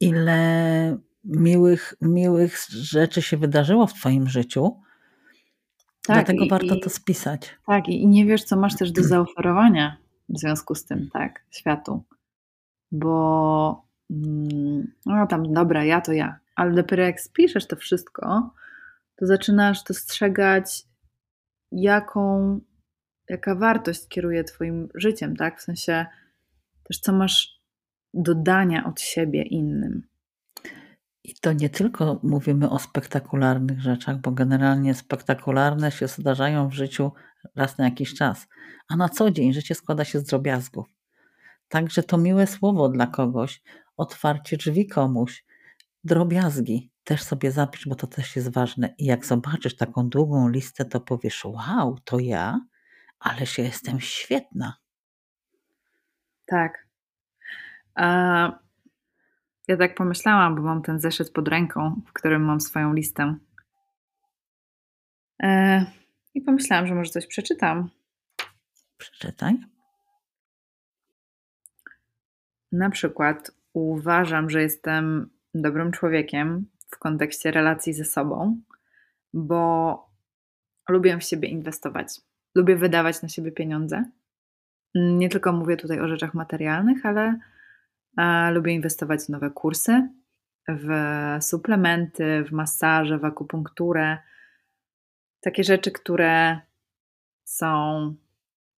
ile 0.00 0.98
miłych, 1.24 1.94
miłych 2.00 2.58
rzeczy 2.70 3.22
się 3.22 3.36
wydarzyło 3.36 3.86
w 3.86 3.94
Twoim 3.94 4.28
życiu. 4.28 4.80
Tak, 6.06 6.16
Dlatego 6.16 6.44
i, 6.44 6.48
warto 6.48 6.76
to 6.76 6.90
spisać. 6.90 7.54
Tak, 7.66 7.88
i 7.88 8.06
nie 8.06 8.26
wiesz, 8.26 8.44
co 8.44 8.56
masz 8.56 8.76
też 8.76 8.92
do 8.92 9.04
zaoferowania 9.04 10.01
w 10.32 10.38
związku 10.38 10.74
z 10.74 10.84
tym, 10.84 11.10
tak, 11.12 11.44
światu. 11.50 12.04
Bo 12.92 13.84
mm, 14.10 14.92
no 15.06 15.26
tam, 15.26 15.52
dobra, 15.52 15.84
ja 15.84 16.00
to 16.00 16.12
ja, 16.12 16.38
ale 16.56 16.72
dopiero 16.74 17.02
jak 17.02 17.20
spiszesz 17.20 17.66
to 17.66 17.76
wszystko, 17.76 18.50
to 19.16 19.26
zaczynasz 19.26 19.84
dostrzegać 19.84 20.82
jaką, 21.72 22.60
jaka 23.28 23.54
wartość 23.54 24.08
kieruje 24.08 24.44
Twoim 24.44 24.88
życiem, 24.94 25.36
tak? 25.36 25.60
W 25.60 25.62
sensie 25.62 26.06
też 26.84 26.98
co 26.98 27.12
masz 27.12 27.60
dodania 28.14 28.84
od 28.86 29.00
siebie 29.00 29.42
innym. 29.42 30.02
I 31.24 31.34
to 31.34 31.52
nie 31.52 31.70
tylko 31.70 32.20
mówimy 32.22 32.70
o 32.70 32.78
spektakularnych 32.78 33.80
rzeczach, 33.80 34.20
bo 34.20 34.30
generalnie 34.30 34.94
spektakularne 34.94 35.92
się 35.92 36.08
zdarzają 36.08 36.68
w 36.68 36.72
życiu 36.72 37.12
raz 37.56 37.78
na 37.78 37.84
jakiś 37.84 38.14
czas, 38.14 38.48
a 38.88 38.96
na 38.96 39.08
co 39.08 39.30
dzień 39.30 39.52
życie 39.52 39.74
składa 39.74 40.04
się 40.04 40.18
z 40.18 40.24
drobiazgów. 40.24 40.86
Także 41.68 42.02
to 42.02 42.18
miłe 42.18 42.46
słowo 42.46 42.88
dla 42.88 43.06
kogoś, 43.06 43.62
otwarcie 43.96 44.56
drzwi 44.56 44.86
komuś, 44.86 45.44
drobiazgi 46.04 46.90
też 47.04 47.22
sobie 47.22 47.52
zapisz, 47.52 47.88
bo 47.88 47.94
to 47.94 48.06
też 48.06 48.36
jest 48.36 48.52
ważne. 48.52 48.94
I 48.98 49.04
jak 49.04 49.26
zobaczysz 49.26 49.76
taką 49.76 50.08
długą 50.08 50.48
listę, 50.48 50.84
to 50.84 51.00
powiesz: 51.00 51.44
Wow, 51.44 51.98
to 52.04 52.18
ja, 52.18 52.60
ale 53.18 53.46
się 53.46 53.62
jestem 53.62 54.00
świetna. 54.00 54.76
Tak. 56.46 56.86
A 57.94 58.61
ja 59.68 59.76
tak 59.76 59.94
pomyślałam, 59.94 60.54
bo 60.54 60.62
mam 60.62 60.82
ten 60.82 61.00
zeszyt 61.00 61.32
pod 61.32 61.48
ręką, 61.48 62.00
w 62.06 62.12
którym 62.12 62.44
mam 62.44 62.60
swoją 62.60 62.92
listę. 62.92 63.36
E, 65.42 65.86
I 66.34 66.40
pomyślałam, 66.40 66.86
że 66.86 66.94
może 66.94 67.10
coś 67.10 67.26
przeczytam. 67.26 67.90
Przeczytaj. 68.98 69.58
Na 72.72 72.90
przykład 72.90 73.50
uważam, 73.72 74.50
że 74.50 74.62
jestem 74.62 75.30
dobrym 75.54 75.92
człowiekiem 75.92 76.66
w 76.90 76.98
kontekście 76.98 77.50
relacji 77.50 77.92
ze 77.92 78.04
sobą, 78.04 78.60
bo 79.34 79.96
lubię 80.88 81.18
w 81.18 81.24
siebie 81.24 81.48
inwestować. 81.48 82.20
Lubię 82.54 82.76
wydawać 82.76 83.22
na 83.22 83.28
siebie 83.28 83.52
pieniądze. 83.52 84.04
Nie 84.94 85.28
tylko 85.28 85.52
mówię 85.52 85.76
tutaj 85.76 86.00
o 86.00 86.08
rzeczach 86.08 86.34
materialnych, 86.34 87.06
ale 87.06 87.38
lubię 88.50 88.72
inwestować 88.72 89.20
w 89.20 89.28
nowe 89.28 89.50
kursy, 89.50 90.08
w 90.68 90.88
suplementy, 91.40 92.44
w 92.44 92.52
masaże, 92.52 93.18
w 93.18 93.24
akupunkturę. 93.24 94.18
Takie 95.40 95.64
rzeczy, 95.64 95.90
które 95.92 96.60
są 97.44 98.00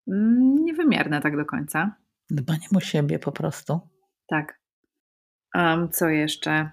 mm, 0.09 0.55
niewymierne 0.55 1.20
tak 1.20 1.37
do 1.37 1.44
końca. 1.44 1.97
Dbaniem 2.31 2.77
o 2.77 2.81
siebie 2.81 3.18
po 3.18 3.33
prostu. 3.33 3.81
Tak. 4.29 4.61
Um, 5.55 5.88
co 5.90 6.09
jeszcze? 6.09 6.70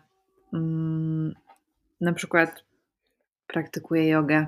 Um, 0.53 1.33
na 2.01 2.13
przykład 2.13 2.65
praktykuję 3.47 4.09
jogę, 4.09 4.47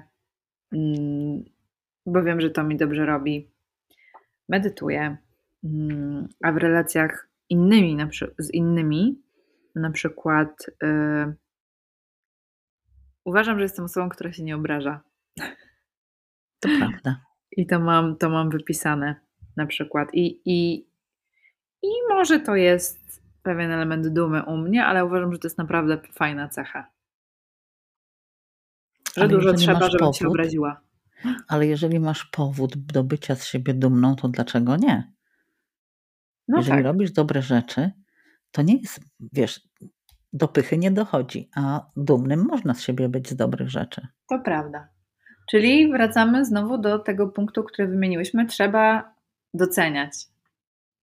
um, 0.71 1.43
bo 2.05 2.23
wiem, 2.23 2.41
że 2.41 2.49
to 2.49 2.63
mi 2.63 2.77
dobrze 2.77 3.05
robi. 3.05 3.49
Medytuję, 4.49 5.17
a 6.43 6.51
w 6.51 6.57
relacjach 6.57 7.32
innymi, 7.53 7.95
na 7.95 8.09
z 8.37 8.53
innymi, 8.53 9.21
na 9.75 9.91
przykład 9.91 10.65
yy, 10.81 11.35
uważam, 13.25 13.57
że 13.57 13.63
jestem 13.63 13.85
osobą, 13.85 14.09
która 14.09 14.33
się 14.33 14.43
nie 14.43 14.55
obraża. 14.55 15.01
To 16.59 16.69
prawda. 16.79 17.21
I 17.51 17.67
to 17.67 17.79
mam, 17.79 18.17
to 18.17 18.29
mam 18.29 18.49
wypisane 18.49 19.15
na 19.55 19.65
przykład. 19.65 20.09
I, 20.13 20.41
i 20.45 20.87
i 21.83 21.89
może 22.09 22.39
to 22.39 22.55
jest 22.55 23.21
pewien 23.43 23.71
element 23.71 24.07
dumy 24.07 24.43
u 24.43 24.57
mnie, 24.57 24.85
ale 24.85 25.05
uważam, 25.05 25.33
że 25.33 25.39
to 25.39 25.47
jest 25.47 25.57
naprawdę 25.57 25.97
fajna 26.11 26.49
cecha. 26.49 26.87
Że 29.15 29.21
ale 29.21 29.29
dużo 29.29 29.53
trzeba, 29.53 29.85
żebym 29.85 29.99
powód, 29.99 30.17
się 30.17 30.27
obraziła. 30.27 30.81
Ale 31.47 31.67
jeżeli 31.67 31.99
masz 31.99 32.25
powód 32.25 32.77
do 32.77 33.03
bycia 33.03 33.35
z 33.35 33.45
siebie 33.45 33.73
dumną, 33.73 34.15
to 34.15 34.27
dlaczego 34.27 34.75
nie? 34.75 35.13
No 36.47 36.57
jeżeli 36.57 36.77
tak. 36.77 36.85
robisz 36.85 37.11
dobre 37.11 37.41
rzeczy, 37.41 37.91
to 38.51 38.61
nie 38.61 38.77
jest, 38.77 38.99
wiesz, 39.33 39.61
do 40.33 40.47
pychy 40.47 40.77
nie 40.77 40.91
dochodzi, 40.91 41.49
a 41.55 41.85
dumnym 41.97 42.45
można 42.45 42.73
z 42.73 42.81
siebie 42.81 43.09
być 43.09 43.29
z 43.29 43.35
dobrych 43.35 43.69
rzeczy. 43.69 44.07
To 44.29 44.39
prawda. 44.39 44.87
Czyli 45.49 45.91
wracamy 45.91 46.45
znowu 46.45 46.77
do 46.77 46.99
tego 46.99 47.27
punktu, 47.27 47.63
który 47.63 47.87
wymieniłyśmy. 47.87 48.45
Trzeba 48.45 49.13
doceniać 49.53 50.13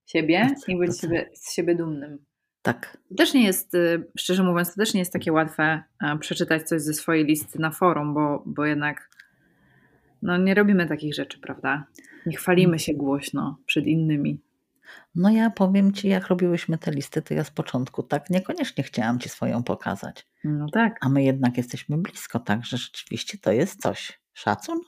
siebie 0.05 0.49
i 0.67 0.77
być 0.77 0.99
siebie, 0.99 1.29
z 1.33 1.53
siebie 1.53 1.75
dumnym. 1.75 2.25
Tak. 2.61 2.97
To 3.09 3.15
też 3.15 3.33
nie 3.33 3.45
jest, 3.45 3.75
y, 3.75 4.07
szczerze 4.17 4.43
mówiąc, 4.43 4.69
to 4.69 4.75
też 4.75 4.93
nie 4.93 4.99
jest 4.99 5.13
takie 5.13 5.31
łatwe 5.31 5.83
przeczytać 6.19 6.67
coś 6.67 6.81
ze 6.81 6.93
swojej 6.93 7.25
listy 7.25 7.59
na 7.59 7.71
forum, 7.71 8.13
bo, 8.13 8.43
bo 8.45 8.65
jednak 8.65 9.09
no, 10.21 10.37
nie 10.37 10.53
robimy 10.53 10.87
takich 10.87 11.15
rzeczy, 11.15 11.39
prawda? 11.39 11.85
Nie 12.25 12.37
chwalimy 12.37 12.79
się 12.79 12.93
głośno 12.93 13.57
przed 13.65 13.87
innymi. 13.87 14.41
No 15.15 15.29
ja 15.29 15.49
powiem 15.49 15.93
Ci, 15.93 16.07
jak 16.07 16.27
robiłyśmy 16.27 16.77
te 16.77 16.91
listy, 16.91 17.21
to 17.21 17.33
ja 17.33 17.43
z 17.43 17.51
początku 17.51 18.03
tak 18.03 18.29
niekoniecznie 18.29 18.83
chciałam 18.83 19.19
Ci 19.19 19.29
swoją 19.29 19.63
pokazać. 19.63 20.27
No 20.43 20.69
tak. 20.69 20.97
A 21.01 21.09
my 21.09 21.23
jednak 21.23 21.57
jesteśmy 21.57 21.97
blisko, 21.97 22.39
także 22.39 22.77
rzeczywiście 22.77 23.37
to 23.37 23.51
jest 23.51 23.81
coś. 23.81 24.21
Szacun? 24.33 24.79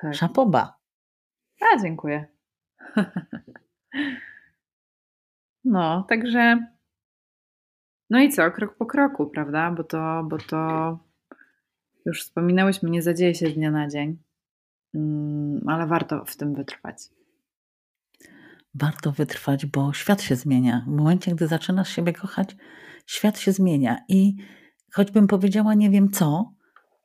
Tak. 0.00 0.14
Szapoba. 0.14 0.78
A, 1.60 1.82
dziękuję. 1.82 2.26
No, 5.64 6.04
także. 6.08 6.66
No 8.10 8.20
i 8.20 8.30
co, 8.30 8.50
krok 8.50 8.76
po 8.76 8.86
kroku, 8.86 9.26
prawda? 9.26 9.70
Bo 9.70 9.84
to, 9.84 10.24
bo 10.28 10.38
to 10.38 10.98
już 12.06 12.22
wspominałyśmy, 12.22 12.90
nie 12.90 13.02
zadzieje 13.02 13.34
się 13.34 13.46
z 13.46 13.54
dnia 13.54 13.70
na 13.70 13.88
dzień, 13.88 14.18
mm, 14.94 15.68
ale 15.68 15.86
warto 15.86 16.24
w 16.24 16.36
tym 16.36 16.54
wytrwać. 16.54 16.96
Warto 18.74 19.12
wytrwać, 19.12 19.66
bo 19.66 19.92
świat 19.92 20.22
się 20.22 20.36
zmienia. 20.36 20.84
W 20.86 20.90
momencie, 20.90 21.34
gdy 21.34 21.46
zaczynasz 21.46 21.88
siebie 21.88 22.12
kochać, 22.12 22.56
świat 23.06 23.38
się 23.38 23.52
zmienia 23.52 24.04
i 24.08 24.36
choćbym 24.92 25.26
powiedziała 25.26 25.74
nie 25.74 25.90
wiem 25.90 26.10
co, 26.10 26.52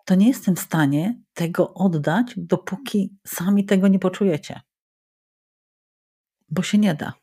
to 0.05 0.15
nie 0.15 0.27
jestem 0.27 0.55
w 0.55 0.59
stanie 0.59 1.21
tego 1.33 1.73
oddać, 1.73 2.33
dopóki 2.37 3.17
sami 3.27 3.65
tego 3.65 3.87
nie 3.87 3.99
poczujecie. 3.99 4.61
Bo 6.49 6.63
się 6.63 6.77
nie 6.77 6.95
da. 6.95 7.13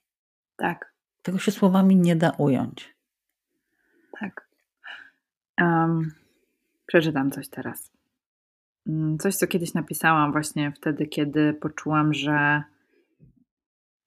Tak. 0.57 0.95
Tego 1.23 1.39
się 1.39 1.53
słowami 1.53 1.97
nie 1.97 2.17
da 2.17 2.31
ująć. 2.31 2.97
Tak. 4.21 4.49
Um, 5.61 6.15
przeczytam 6.87 7.31
coś 7.31 7.49
teraz. 7.49 7.93
Mm, 8.87 9.19
coś, 9.19 9.37
co 9.37 9.47
kiedyś 9.47 9.75
napisałam 9.75 10.33
właśnie 10.33 10.73
wtedy, 10.73 11.07
kiedy 11.07 11.55
poczułam, 11.55 12.15
że 12.15 12.63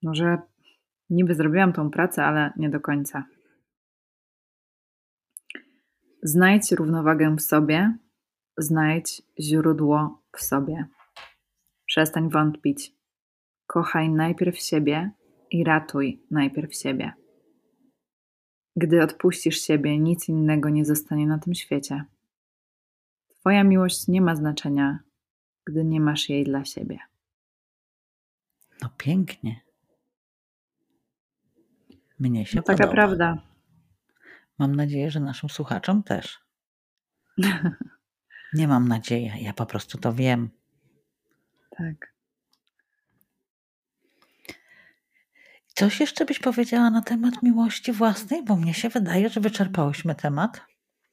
no, 0.05 0.15
że 0.15 0.37
niby 1.09 1.35
zrobiłam 1.35 1.73
tą 1.73 1.91
pracę, 1.91 2.25
ale 2.25 2.53
nie 2.57 2.69
do 2.69 2.79
końca. 2.79 3.25
Znajdź 6.23 6.71
równowagę 6.71 7.35
w 7.35 7.41
sobie, 7.41 7.97
znajdź 8.57 9.21
źródło 9.39 10.23
w 10.37 10.41
sobie. 10.41 10.85
Przestań 11.85 12.29
wątpić. 12.29 12.95
Kochaj 13.67 14.09
najpierw 14.09 14.57
siebie, 14.57 15.11
i 15.51 15.63
ratuj 15.63 16.23
najpierw 16.31 16.75
siebie. 16.75 17.13
Gdy 18.75 19.03
odpuścisz 19.03 19.61
siebie, 19.61 19.99
nic 19.99 20.29
innego 20.29 20.69
nie 20.69 20.85
zostanie 20.85 21.27
na 21.27 21.39
tym 21.39 21.53
świecie. 21.53 22.05
Twoja 23.27 23.63
miłość 23.63 24.07
nie 24.07 24.21
ma 24.21 24.35
znaczenia, 24.35 24.99
gdy 25.65 25.85
nie 25.85 26.01
masz 26.01 26.29
jej 26.29 26.43
dla 26.43 26.65
siebie. 26.65 26.99
No 28.81 28.89
pięknie. 28.97 29.61
Mnie 32.29 32.45
się 32.45 32.57
no, 32.57 32.63
Taka 32.63 32.87
prawda. 32.87 33.37
Mam 34.59 34.75
nadzieję, 34.75 35.11
że 35.11 35.19
naszym 35.19 35.49
słuchaczom 35.49 36.03
też. 36.03 36.39
Nie 38.53 38.67
mam 38.67 38.87
nadziei, 38.87 39.43
ja 39.43 39.53
po 39.53 39.65
prostu 39.65 39.97
to 39.97 40.13
wiem. 40.13 40.49
Tak. 41.77 42.15
Coś 45.67 45.99
jeszcze 45.99 46.25
byś 46.25 46.39
powiedziała 46.39 46.89
na 46.89 47.01
temat 47.01 47.43
miłości 47.43 47.91
własnej? 47.91 48.43
Bo 48.43 48.55
mnie 48.55 48.73
się 48.73 48.89
wydaje, 48.89 49.29
że 49.29 49.41
wyczerpałyśmy 49.41 50.15
temat. 50.15 50.61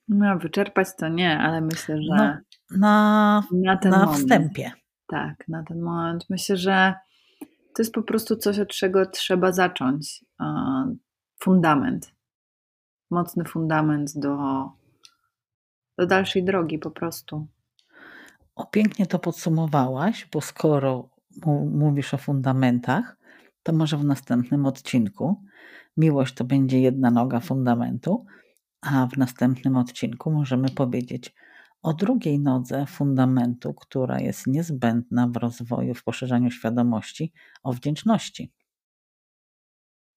No, 0.09 0.39
wyczerpać 0.39 0.89
to 0.99 1.09
nie, 1.09 1.39
ale 1.39 1.61
myślę, 1.61 2.03
że. 2.03 2.17
No, 2.17 2.39
na, 2.71 3.45
na, 3.53 3.79
na 3.91 4.13
wstępie. 4.13 4.73
Tak, 5.07 5.49
na 5.49 5.63
ten 5.63 5.81
moment. 5.81 6.25
Myślę, 6.31 6.57
że 6.57 6.95
to 7.75 7.83
jest 7.83 7.93
po 7.93 8.03
prostu 8.03 8.37
coś, 8.37 8.59
od 8.59 8.69
czego 8.69 9.07
trzeba 9.07 9.53
zacząć. 9.53 10.25
Fundament. 11.43 12.15
Mocny 13.11 13.45
fundament 13.45 14.13
do, 14.15 14.37
do 15.99 16.07
dalszej 16.07 16.45
drogi, 16.45 16.79
po 16.79 16.91
prostu. 16.91 17.47
O, 18.55 18.67
pięknie 18.67 19.07
to 19.07 19.19
podsumowałaś, 19.19 20.29
bo 20.33 20.41
skoro 20.41 21.09
mówisz 21.71 22.15
o 22.15 22.19
fundamentach, 22.19 23.17
to 23.63 23.73
może 23.73 23.97
w 23.97 24.05
następnym 24.05 24.67
odcinku. 24.67 25.43
Miłość 25.97 26.35
to 26.35 26.45
będzie 26.45 26.81
jedna 26.81 27.11
noga 27.11 27.41
fundamentu, 27.41 28.27
a 28.81 29.07
w 29.07 29.17
następnym 29.17 29.77
odcinku 29.77 30.31
możemy 30.31 30.69
powiedzieć 30.69 31.35
o 31.83 31.95
drugiej 31.95 32.41
nodze 32.41 32.87
fundamentu, 32.87 33.75
która 33.75 34.21
jest 34.21 34.47
niezbędna 34.47 35.27
w 35.27 35.37
rozwoju, 35.37 35.95
w 35.95 36.05
poszerzaniu 36.05 36.51
świadomości, 36.51 37.33
o 37.63 37.73
wdzięczności. 37.73 38.53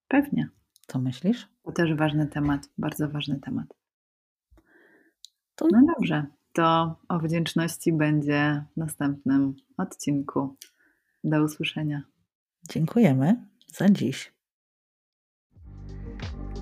Pewnie. 0.07 0.49
Co 0.87 0.99
myślisz? 0.99 1.47
To 1.63 1.71
też 1.71 1.93
ważny 1.93 2.27
temat, 2.27 2.69
bardzo 2.77 3.09
ważny 3.09 3.39
temat. 3.39 3.67
To... 5.55 5.67
No 5.71 5.81
dobrze, 5.95 6.25
to 6.53 6.95
o 7.09 7.19
wdzięczności 7.19 7.93
będzie 7.93 8.63
w 8.73 8.77
następnym 8.77 9.55
odcinku. 9.77 10.55
Do 11.23 11.43
usłyszenia. 11.43 12.03
Dziękujemy 12.69 13.45
za 13.67 13.89
dziś. 13.89 14.33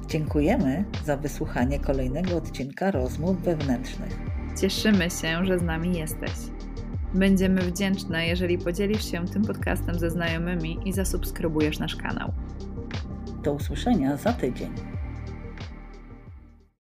Dziękujemy 0.07 0.85
za 1.05 1.17
wysłuchanie 1.17 1.79
kolejnego 1.79 2.37
odcinka 2.37 2.91
rozmów 2.91 3.41
wewnętrznych. 3.41 4.42
Cieszymy 4.61 5.09
się, 5.09 5.45
że 5.45 5.59
z 5.59 5.61
nami 5.61 5.97
jesteś. 5.97 6.31
Będziemy 7.13 7.61
wdzięczne, 7.61 8.27
jeżeli 8.27 8.57
podzielisz 8.57 9.11
się 9.11 9.25
tym 9.25 9.41
podcastem 9.41 9.99
ze 9.99 10.09
znajomymi 10.09 10.79
i 10.85 10.93
zasubskrybujesz 10.93 11.79
nasz 11.79 11.95
kanał. 11.95 12.31
Do 13.43 13.53
usłyszenia 13.53 14.17
za 14.17 14.33
tydzień. 14.33 14.73